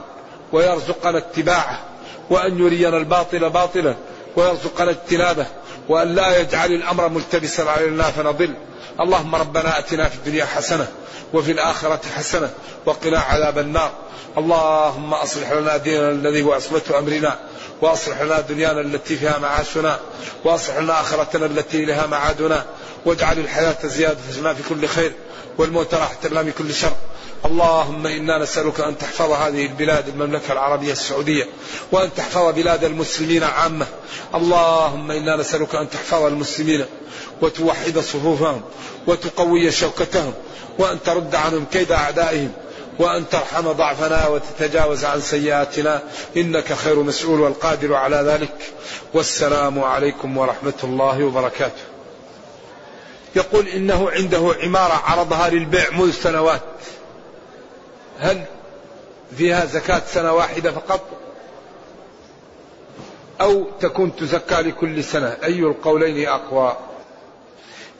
[0.51, 1.94] ويرزقنا اتباعه.
[2.29, 3.95] وأن يرينا الباطل باطلا
[4.35, 5.45] ويرزقنا اجتنابه
[5.89, 8.53] وأن لا يجعل الأمر ملتبسا علينا فنضل.
[8.99, 10.87] اللهم ربنا آتنا في الدنيا حسنة
[11.33, 12.49] وفي الآخرة حسنة
[12.85, 13.91] وقنا عذاب النار.
[14.37, 17.39] اللهم أصلح لنا ديننا الذي هو عصمه أمرنا
[17.81, 19.99] وأصلح لنا دنيانا التي فيها معاشنا
[20.43, 22.65] وأصلح لنا آخرتنا التي لها معادنا
[23.05, 25.11] واجعل الحياة زيادة لنا في كل خير
[25.57, 26.93] والموت راحة لنا من كل شر.
[27.45, 31.47] اللهم إنا نسألك أن تحفظ هذه البلاد المملكة العربية السعودية
[31.91, 33.85] وأن تحفظ بلاد المسلمين عامة.
[34.35, 36.85] اللهم إنا نسألك أن تحفظ المسلمين
[37.41, 38.61] وتوحد صفوفهم
[39.07, 40.33] وتقوي شوكتهم
[40.79, 42.51] وأن ترد عنهم كيد أعدائهم
[42.99, 46.01] وأن ترحم ضعفنا وتتجاوز عن سيئاتنا.
[46.37, 48.73] إنك خير مسؤول والقادر على ذلك.
[49.13, 51.83] والسلام عليكم ورحمة الله وبركاته.
[53.35, 56.61] يقول إنه عنده عمارة عرضها للبيع منذ سنوات.
[58.19, 58.43] هل
[59.37, 61.01] فيها زكاة سنة واحدة فقط؟
[63.41, 66.77] أو تكون تزكى لكل سنة؟ أي القولين أقوى؟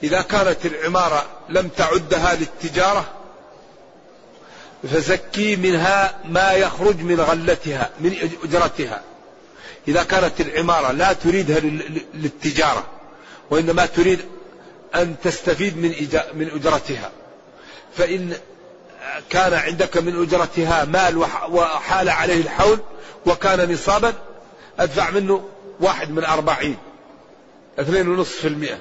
[0.03, 3.05] إذا كانت العمارة لم تعدها للتجارة
[4.83, 9.01] فزكي منها ما يخرج من غلتها من أجرتها.
[9.87, 11.59] إذا كانت العمارة لا تريدها
[12.13, 12.83] للتجارة
[13.49, 14.19] وإنما تريد
[14.95, 15.93] أن تستفيد من
[16.33, 17.11] من أجرتها
[17.97, 18.37] فإن
[19.29, 21.17] كان عندك من أجرتها مال
[21.49, 22.79] وحال عليه الحول
[23.25, 24.13] وكان نصابا
[24.79, 26.77] أدفع منه واحد من أربعين
[27.79, 28.77] اثنين ونصف في المئة.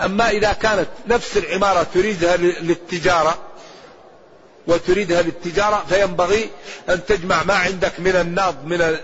[0.00, 3.38] أما إذا كانت نفس العمارة تريدها للتجارة
[4.66, 6.50] وتريدها للتجارة فينبغي
[6.88, 8.96] أن تجمع ما عندك من الناض من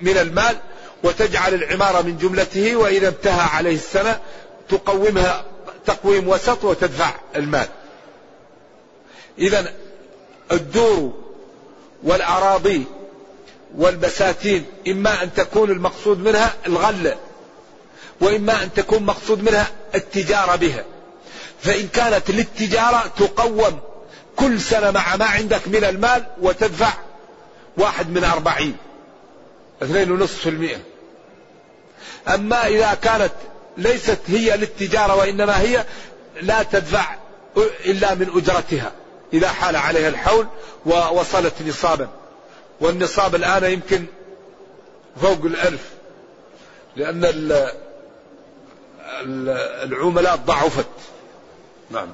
[0.00, 0.56] من المال
[1.04, 4.20] وتجعل العمارة من جملته وإذا انتهى عليه السنة
[4.68, 5.44] تقومها
[5.86, 7.68] تقويم وسط وتدفع المال.
[9.38, 9.72] إذا
[10.52, 11.12] الدور
[12.02, 12.84] والأراضي
[13.76, 17.16] والبساتين إما أن تكون المقصود منها الغلة
[18.20, 20.84] وإما أن تكون مقصود منها التجارة بها.
[21.62, 23.80] فإن كانت للتجارة تقوم
[24.36, 26.92] كل سنة مع ما عندك من المال وتدفع
[27.76, 28.76] واحد من أربعين
[29.82, 30.78] اثنين ونصف في المئة.
[32.28, 33.32] أما إذا كانت
[33.76, 35.84] ليست هي للتجارة وإنما هي
[36.42, 37.16] لا تدفع
[37.86, 38.92] إلا من أجرتها.
[39.32, 40.46] إذا حال عليها الحول
[40.86, 42.08] ووصلت نصابا.
[42.80, 44.04] والنصاب الآن يمكن
[45.22, 45.90] فوق الألف
[46.96, 47.32] لأن
[49.82, 50.86] العملاء ضعفت.
[51.90, 52.08] نعم.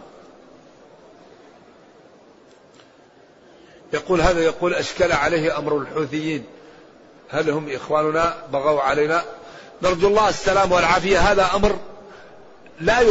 [3.93, 6.45] يقول هذا يقول أشكل عليه أمر الحوثيين.
[7.31, 9.25] هل هم إخواننا؟ بغوا علينا.
[9.83, 11.19] نرجو الله السلام والعافية.
[11.19, 11.79] هذا أمر
[12.81, 13.03] لا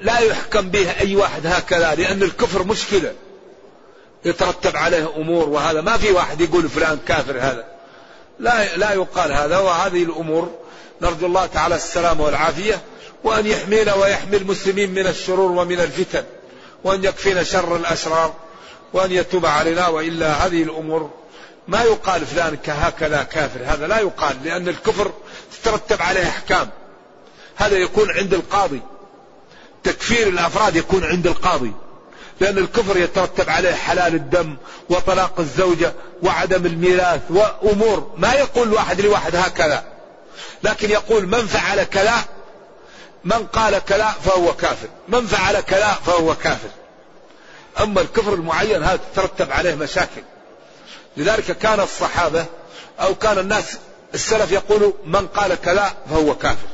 [0.00, 3.14] لا يحكم به أي واحد هكذا لأن الكفر مشكلة.
[4.24, 7.64] يترتب عليه أمور وهذا ما في واحد يقول فلان كافر هذا.
[8.38, 10.50] لا لا يقال هذا وهذه الأمور
[11.02, 12.80] نرجو الله تعالى السلام والعافية
[13.24, 16.24] وأن يحمينا ويحمي المسلمين من الشرور ومن الفتن
[16.84, 18.34] وأن يكفينا شر الأشرار
[18.92, 21.10] وأن يتوب علينا وإلا هذه الأمور
[21.68, 25.12] ما يقال فلان كهكذا كافر هذا لا يقال لأن الكفر
[25.52, 26.70] تترتب عليه أحكام.
[27.56, 28.80] هذا يكون عند القاضي.
[29.84, 31.72] تكفير الأفراد يكون عند القاضي.
[32.40, 34.56] لأن الكفر يترتب عليه حلال الدم
[34.90, 39.84] وطلاق الزوجة وعدم الميراث وأمور ما يقول واحد لواحد هكذا.
[40.62, 42.14] لكن يقول من فعل كذا
[43.24, 44.88] من قال كذا فهو كافر.
[45.08, 46.68] من فعل كذا فهو كافر.
[47.80, 50.22] أما الكفر المعين هذا تترتب عليه مشاكل.
[51.16, 52.44] لذلك كان الصحابة
[53.00, 53.78] أو كان الناس
[54.14, 56.68] السلف يقولوا من قال كذا فهو كافر.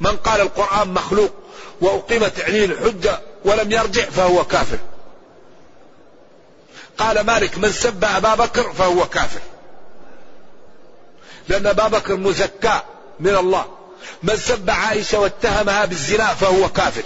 [0.00, 1.30] من قال القرآن مخلوق
[1.80, 4.78] وأقيمت عليه الحجة ولم يرجع فهو كافر.
[6.98, 9.40] قال مالك من سب أبا بكر فهو كافر.
[11.48, 12.80] لأن أبا بكر مزكى
[13.20, 13.64] من الله.
[14.22, 17.02] من سب عائشة واتهمها بالزنا فهو كافر.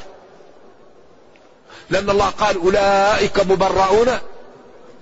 [1.91, 4.19] لأن الله قال أولئك مبرؤون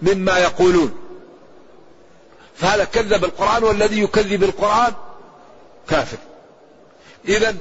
[0.03, 0.97] مما يقولون.
[2.57, 4.93] فهذا كذب القرآن والذي يكذب القرآن
[5.89, 6.19] كافر.
[7.29, 7.57] إذا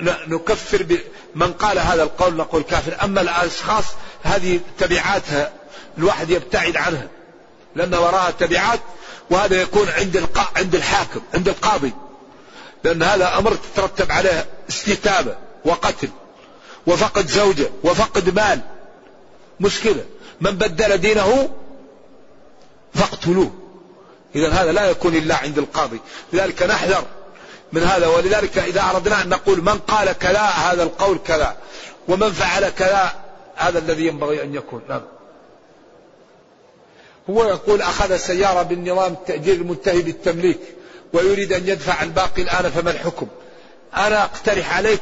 [0.00, 0.98] نكفر
[1.34, 3.04] من قال هذا القول نقول كافر.
[3.04, 3.84] أما الأشخاص
[4.22, 5.52] هذه تبعاتها
[5.98, 7.08] الواحد يبتعد عنها
[7.76, 8.80] لأن وراها تبعات
[9.30, 11.92] وهذا يكون عند عند الحاكم عند القاضي.
[12.84, 16.08] لأن هذا أمر تترتب عليه استتابة وقتل
[16.86, 18.60] وفقد زوجة وفقد مال.
[19.60, 20.04] مشكلة.
[20.40, 21.50] من بدل دينه
[22.94, 23.52] فاقتلوه.
[24.34, 26.00] إذا هذا لا يكون إلا عند القاضي.
[26.32, 27.04] لذلك نحذر
[27.72, 28.06] من هذا.
[28.06, 31.56] ولذلك إذا أردنا أن نقول من قال كذا هذا القول كذا.
[32.08, 33.12] ومن فعل كذا
[33.56, 34.82] هذا الذي ينبغي أن يكون.
[34.88, 35.02] نعم.
[37.30, 40.60] هو يقول أخذ سيارة بالنظام التأجير المنتهي بالتمليك
[41.12, 43.26] ويريد أن يدفع الباقي الآن فما الحكم؟
[43.96, 45.00] أنا أقترح عليك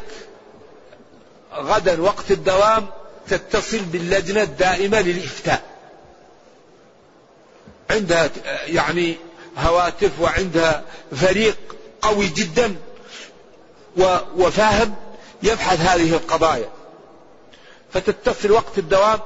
[1.54, 2.86] غدا وقت الدوام
[3.28, 5.62] تتصل باللجنة الدائمة للإفتاء.
[7.90, 8.30] عندها
[8.66, 9.16] يعني
[9.58, 10.82] هواتف وعندها
[11.16, 11.56] فريق
[12.06, 12.74] قوي جدا
[14.36, 14.94] وفاهم
[15.42, 16.68] يبحث هذه القضايا.
[17.92, 19.20] فتتصل وقت الدوام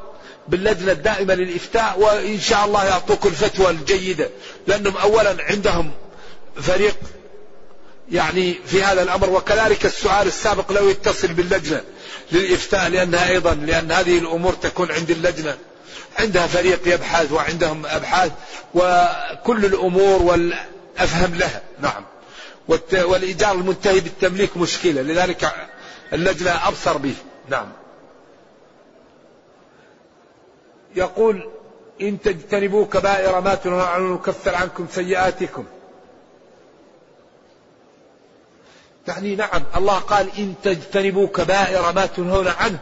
[0.48, 4.30] باللجنة الدائمة للإفتاء وإن شاء الله يعطوك الفتوى الجيدة
[4.66, 5.90] لأنهم أولا عندهم
[6.62, 6.96] فريق
[8.10, 11.82] يعني في هذا الأمر وكذلك السؤال السابق لو يتصل باللجنة
[12.32, 15.58] للإفتاء لأنها أيضا لأن هذه الأمور تكون عند اللجنة.
[16.18, 18.32] عندها فريق يبحث وعندهم أبحاث
[18.74, 21.62] وكل الأمور والأفهم لها.
[21.80, 22.04] نعم.
[22.68, 25.52] والإيجار المنتهي بالتمليك مشكلة لذلك
[26.12, 27.14] اللجنة أبصر به.
[27.48, 27.72] نعم.
[30.96, 31.50] يقول
[32.00, 35.64] إن تجتنبوا كبائر ما تنهون عنه نكفر عنكم سيئاتكم.
[39.08, 42.78] يعني نعم الله قال إن تجتنبوا كبائر ما تنهون عنه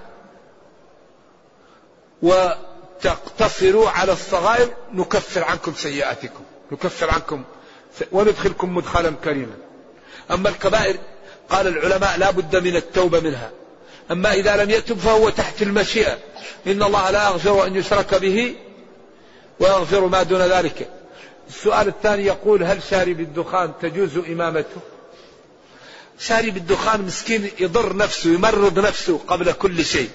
[2.23, 7.45] وتقتصروا على الصغائر نكفر عنكم سيئاتكم نكفر عنكم
[8.13, 9.68] وندخلكم مدخلا كريما.
[10.31, 10.97] أما الكبائر
[11.51, 13.51] قال العلماء لا بد من التوبة منها.
[14.11, 16.19] أما إذا لم يتب فهو تحت المشيئة.
[16.67, 18.57] إن الله لا يغفر أن يشرك به
[19.61, 20.89] ويغفر ما دون ذلك.
[21.49, 24.81] السؤال الثاني يقول هل شارب الدخان تجوز إمامته؟
[26.19, 30.11] شارب الدخان مسكين يضر نفسه يمرض نفسه قبل كل شيء.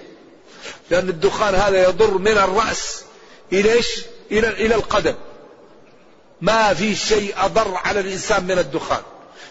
[0.91, 3.03] لأن الدخان هذا يضر من الرأس
[3.53, 3.79] إلى
[4.31, 5.15] إلى, إلى القدم.
[6.41, 9.01] ما في شيء أضر على الإنسان من الدخان.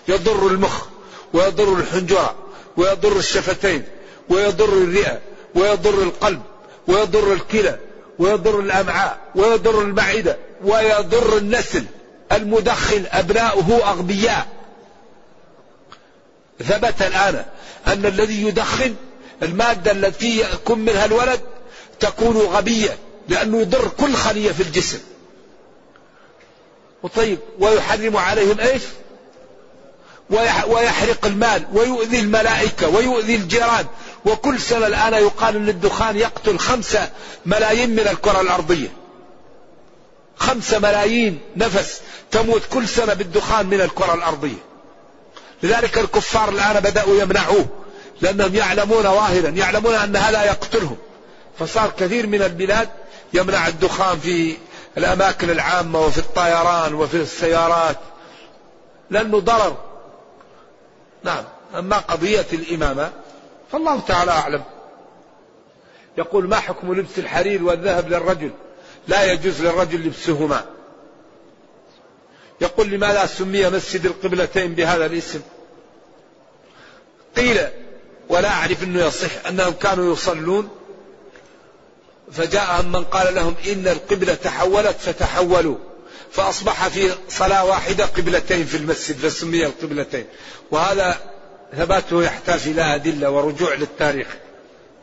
[0.09, 0.85] يضر المخ
[1.33, 2.35] ويضر الحنجرة
[2.77, 3.85] ويضر الشفتين
[4.29, 5.21] ويضر الرئة
[5.55, 6.43] ويضر القلب
[6.89, 7.79] ويضر الكلى
[8.19, 11.85] ويضر الأمعاء ويضر المعدة ويضر النسل.
[12.33, 14.47] المدخن أبناؤه أغبياء.
[16.59, 17.45] ثبت الآن
[17.87, 18.95] أن الذي يدخن
[19.43, 21.41] المادة التي يكون منها الولد
[22.01, 24.99] تكون غبية لأنه يضر كل خلية في الجسم.
[27.03, 28.83] وطيب ويحرم عليهم إيش؟
[30.67, 33.87] ويحرق المال ويؤذي الملائكة ويؤذي الجيران.
[34.25, 37.11] وكل سنة الآن يقال أن الدخان يقتل خمسة
[37.47, 38.89] ملايين من الكرة الأرضية.
[40.37, 42.01] خمسة ملايين نفس
[42.31, 44.63] تموت كل سنة بالدخان من الكرة الأرضية.
[45.63, 47.67] لذلك الكفار الآن بدأوا يمنعوه
[48.21, 50.97] لأنهم يعلمون ظاهرا يعلمون أن هذا يقتلهم.
[51.59, 52.89] فصار كثير من البلاد
[53.33, 54.57] يمنع الدخان في
[54.99, 57.99] الأماكن العامة وفي الطيران وفي السيارات.
[59.11, 59.92] لأنه ضرر.
[61.25, 61.45] نعم.
[61.79, 63.13] أما قضية الإمامة
[63.73, 64.63] فالله تعالى أعلم.
[66.19, 68.51] يقول ما حكم لبس الحرير والذهب للرجل؟
[69.09, 70.65] لا يجوز للرجل لبسهما.
[72.61, 75.41] يقول لماذا سمي مسجد القبلتين بهذا الاسم؟
[77.37, 77.69] قيل
[78.29, 80.69] ولا أعرف أنه يصح أنهم كانوا يصلون
[82.33, 85.77] فجاءهم من قال لهم إن القبلة تحولت فتحولوا.
[86.33, 90.27] فأصبح في صلاة واحدة قبلتين في المسجد فسمي القبلتين.
[90.71, 91.17] وهذا
[91.77, 94.27] ثباته يحتاج إلى أدلة ورجوع للتاريخ.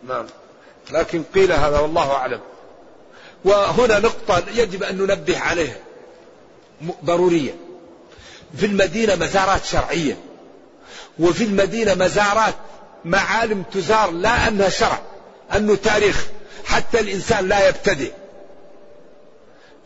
[0.07, 0.25] نعم.
[0.91, 2.39] لكن قيل هذا والله أعلم.
[3.45, 5.77] وهنا نقطة يجب أن ننبه عليها.
[7.05, 7.55] ضرورية.
[8.57, 10.17] في المدينة مزارات شرعية.
[11.19, 12.55] وفي المدينة مزارات
[13.05, 15.01] معالم تزار لا أنها شرع
[15.55, 16.25] أنه تاريخ.
[16.65, 18.11] حتى الإنسان لا يبتدئ.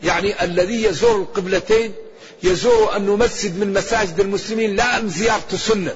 [0.04, 1.94] يعني الذي يزور القبلتين
[2.42, 5.94] يزور أنه مسجد من مساجد المسلمين لا أن زيارة سنة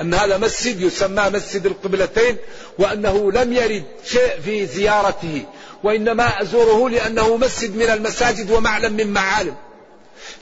[0.00, 2.36] أن هذا مسجد يسمى مسجد القبلتين
[2.78, 5.44] وأنه لم يرد شيء في زيارته
[5.84, 9.54] وإنما أزوره لأنه مسجد من المساجد ومعلم من معالم.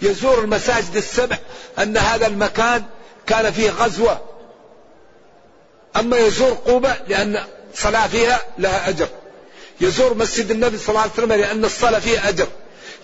[0.03, 1.39] يزور المساجد السبع
[1.79, 2.85] أن هذا المكان
[3.27, 4.21] كان فيه غزوة.
[5.97, 9.09] أما يزور قوبة لأن صلاة فيها لها أجر.
[9.81, 12.47] يزور مسجد النبي صلى الله عليه وسلم لأن الصلاة فيها أجر.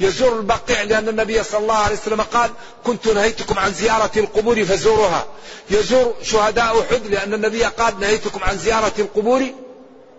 [0.00, 2.50] يزور البقيع لأن النبي صلى الله عليه وسلم قال
[2.84, 5.26] كنت نهيتكم عن زيارة القبور فزوروها.
[5.70, 9.42] يزور شهداء أحد لأن النبي قال نهيتكم عن زيارة القبور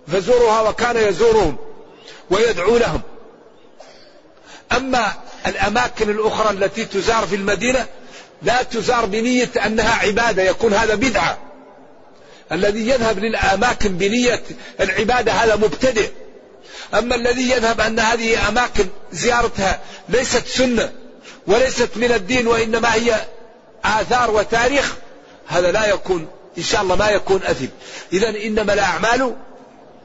[0.07, 1.57] فزوروها وكان يزورهم
[2.29, 3.01] ويدعو لهم.
[4.71, 5.13] أما
[5.47, 7.85] الأماكن الأخرى التي تزار في المدينة
[8.43, 11.37] لا تزار بنية أنها عبادة يكون هذا بدعة.
[12.51, 14.43] الذي يذهب للأماكن بنية
[14.79, 16.09] العبادة هذا مبتدئ.
[16.93, 20.91] أما الذي يذهب أن هذه أماكن زيارتها ليست سنة
[21.47, 23.15] وليست من الدين وإنما هي
[23.85, 24.95] آثار وتاريخ
[25.47, 27.67] هذا لا يكون إن شاء الله ما يكون أثم.
[28.13, 29.35] إذا إنما الأعمال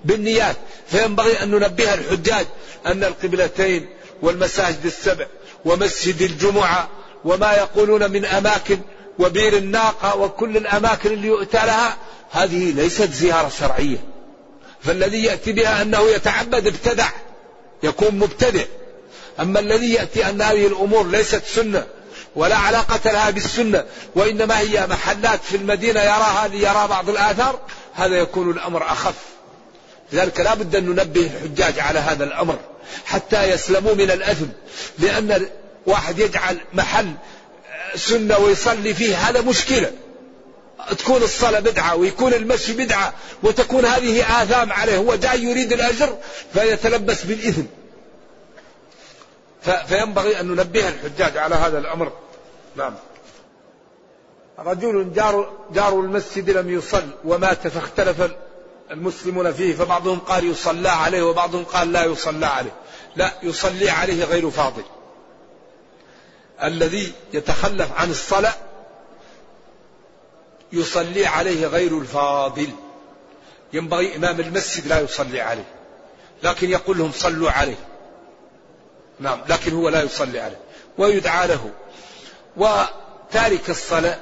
[0.05, 0.57] بالنيات
[0.89, 2.47] فينبغي أن ننبه الحجاج
[2.87, 3.89] أن القبلتين
[4.23, 5.27] والمساجد السبع
[5.64, 6.89] ومسجد الجمعة
[7.25, 8.79] وما يقولون من أماكن
[9.18, 11.97] وبير الناقة وكل الأماكن اللي يؤتى لها
[12.31, 14.12] هذه ليست زيارة شرعية.
[14.85, 17.09] فالذي يأتي بها أنه يتعبد ابتدع
[17.83, 18.64] يكون مبتدع.
[19.41, 21.87] أما الذي يأتي أن هذه الأمور ليست سنة
[22.37, 27.61] ولا علاقة لها بالسنة وإنما هي محلات في المدينة يراها ليرى بعض الآثار
[27.95, 29.14] هذا يكون الأمر أخف.
[30.12, 32.59] لذلك لا بد أن ننبه الحجاج على هذا الأمر
[33.05, 34.47] حتى يسلموا من الأثم
[34.99, 35.47] لأن
[35.87, 37.12] واحد يجعل محل
[37.95, 39.93] سنة ويصلي فيه هذا مشكلة.
[40.99, 46.16] تكون الصلاة بدعة ويكون المشي بدعة وتكون هذه آثام عليه هو جاي يريد الأجر
[46.53, 47.62] فيتلبس بالإثم
[49.62, 52.12] فينبغي أن ننبه الحجاج على هذا الأمر.
[52.76, 52.95] نعم.
[54.59, 58.30] رجل جار, جار المسجد لم يصل ومات فاختلف
[58.91, 62.72] المسلمون فيه فبعضهم قال يصلى عليه وبعضهم قال لا يصلى عليه.
[63.16, 64.85] لا يصلي عليه غير فاضل.
[66.62, 68.55] الذي يتخلف عن الصلاة
[70.73, 72.68] يصلي عليه غير الفاضل.
[73.73, 75.64] ينبغي إمام المسجد لا يصلي عليه
[76.43, 77.79] لكن يقول لهم صلوا عليه.
[79.20, 80.61] نعم لكن هو لا يصلي عليه.
[80.99, 81.70] ويدعى له.
[82.57, 84.20] وتارك الصلاة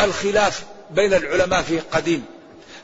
[0.00, 2.24] الخلاف بين العلماء فيه قديم.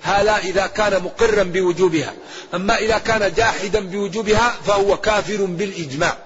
[0.03, 2.15] هذا إذا كان مقرا بوجوبها.
[2.55, 6.17] أما إذا كان جاحدا بوجوبها فهو كافر بالإجماع.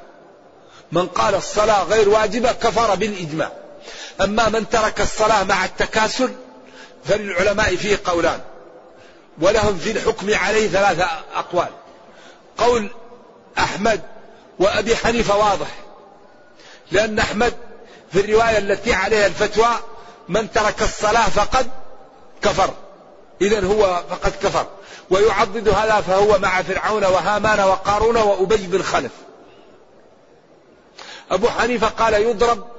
[0.92, 3.52] من قال الصلاة غير واجبة كفر بالإجماع.
[4.20, 6.32] أما من ترك الصلاة مع التكاسل
[7.04, 8.40] فللعلماء فيه قولان.
[9.40, 11.68] ولهم في الحكم عليه ثلاثة أقوال.
[12.58, 12.90] قول
[13.58, 14.00] أحمد
[14.58, 15.68] وأبي حنيفة واضح.
[16.92, 17.54] لأن أحمد
[18.12, 19.68] في الرواية التي عليها الفتوى
[20.28, 21.70] من ترك الصلاة فقد
[22.42, 22.70] كفر.
[23.40, 24.66] إذا هو فقد كفر.
[25.10, 29.12] ويعضد هذا فهو مع فرعون وهامان وقارون وأبي بن خلف.
[31.30, 32.75] أبو حنيفة قال يضرب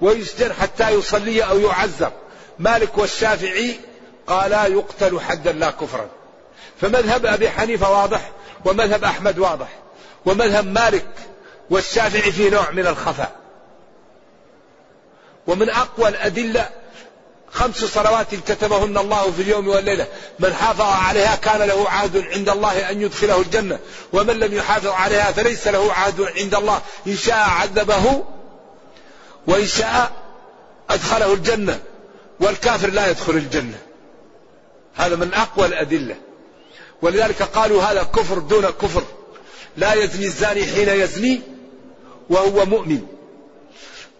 [0.00, 2.12] ويسجن حتى يصلي أو يعذر
[2.58, 3.80] مالك والشافعي
[4.26, 6.08] قالا يقتل حدا لا كفرا.
[6.80, 8.30] فمذهب أبي حنيفة واضح
[8.64, 9.68] ومذهب أحمد واضح
[10.26, 11.08] ومذهب مالك
[11.70, 13.32] والشافعي فيه نوع من الخفاء.
[15.46, 16.68] ومن أقوى الأدلة
[17.52, 20.06] خمس صلوات كتبهن الله في اليوم والليلة.
[20.38, 23.78] من حافظ عليها كان له عهد عند الله أن يدخله الجنة
[24.12, 26.80] ومن لم يحافظ عليها فليس له عهد عند الله.
[27.06, 28.24] إن شاء عذبه
[29.48, 30.12] وإن شاء
[30.90, 31.80] أدخله الجنة
[32.40, 33.78] والكافر لا يدخل الجنة.
[34.96, 36.16] هذا من أقوى الأدلة.
[37.02, 39.02] ولذلك قالوا هذا كفر دون كفر.
[39.76, 41.40] لا يزني الزاني حين يزني
[42.30, 43.06] وهو مؤمن.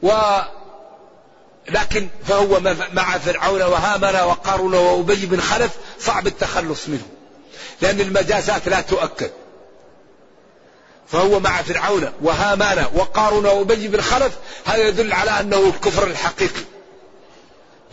[0.02, 0.10] و
[1.70, 2.60] لكن فهو
[2.92, 5.70] مع فرعون وهامان وقارون وأبي بن خلف
[6.00, 7.08] صعب التخلص منه.
[7.82, 9.30] لأن المجازات لا تؤكد.
[11.12, 14.32] فهو مع فرعون وهامان وقارون وأبي بن خلف
[14.64, 16.62] هذا يدل على أنه الكفر الحقيقي.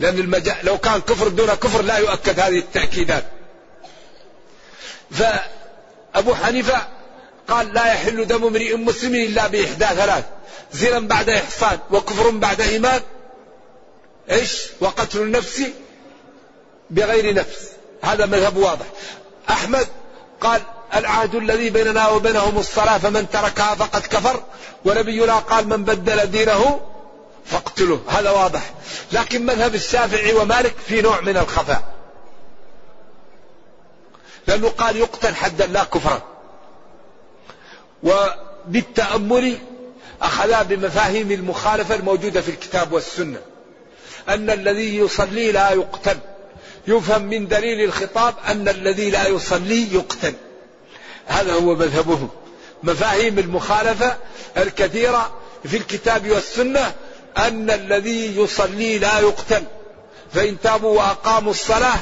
[0.00, 0.56] لأن المجا...
[0.62, 3.24] لو كان كفر دون كفر لا يؤكد هذه التأكيدات.
[5.10, 6.86] فأبو حنيفة
[7.48, 10.24] قال لا يحل دم امرئ مسلم إلا بإحدى ثلاث.
[10.72, 13.00] زنا بعد إحصان وكفر بعد إيمان.
[14.30, 15.62] إيش؟ وقتل النفس
[16.90, 17.70] بغير نفس.
[18.02, 18.86] هذا مذهب واضح.
[19.50, 19.86] أحمد
[20.40, 20.60] قال
[20.94, 24.42] العهد الذي بيننا وبينهم الصلاة فمن تركها فقد كفر.
[24.84, 26.80] ونبينا قال من بدل دينه
[27.44, 28.70] فاقتله هذا واضح.
[29.12, 31.82] لكن مذهب الشافعي ومالك في نوع من الخفاء.
[34.46, 36.22] لأنه قال يقتل حدا لا كفرا.
[38.02, 39.58] وبالتأمل
[40.22, 43.38] أخذا بمفاهيم المخالفة الموجودة في الكتاب والسنة.
[44.28, 46.18] أن الذي يصلي لا يقتل.
[46.88, 50.34] يفهم من دليل الخطاب أن الذي لا يصلي يقتل.
[51.26, 52.28] هذا هو مذهبهم.
[52.82, 54.16] مفاهيم المخالفة
[54.56, 55.30] الكثيرة
[55.64, 56.94] في الكتاب والسنة
[57.38, 59.64] أن الذي يصلي لا يقتل.
[60.34, 61.98] فإن تابوا وأقاموا الصلاة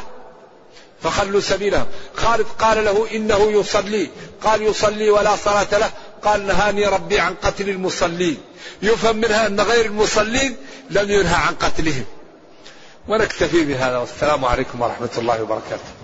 [1.03, 1.87] فخلوا سبيلهم.
[2.15, 4.11] خالد قال له إنه يصلي.
[4.43, 5.91] قال يصلي ولا صلاة له.
[6.23, 8.39] قال نهاني ربي عن قتل المصلين.
[8.83, 10.57] يفهم منها أن غير المصلين
[10.91, 12.05] لم ينهى عن قتلهم.
[13.09, 16.04] ونكتفي بهذا والسلام عليكم ورحمة الله وبركاته.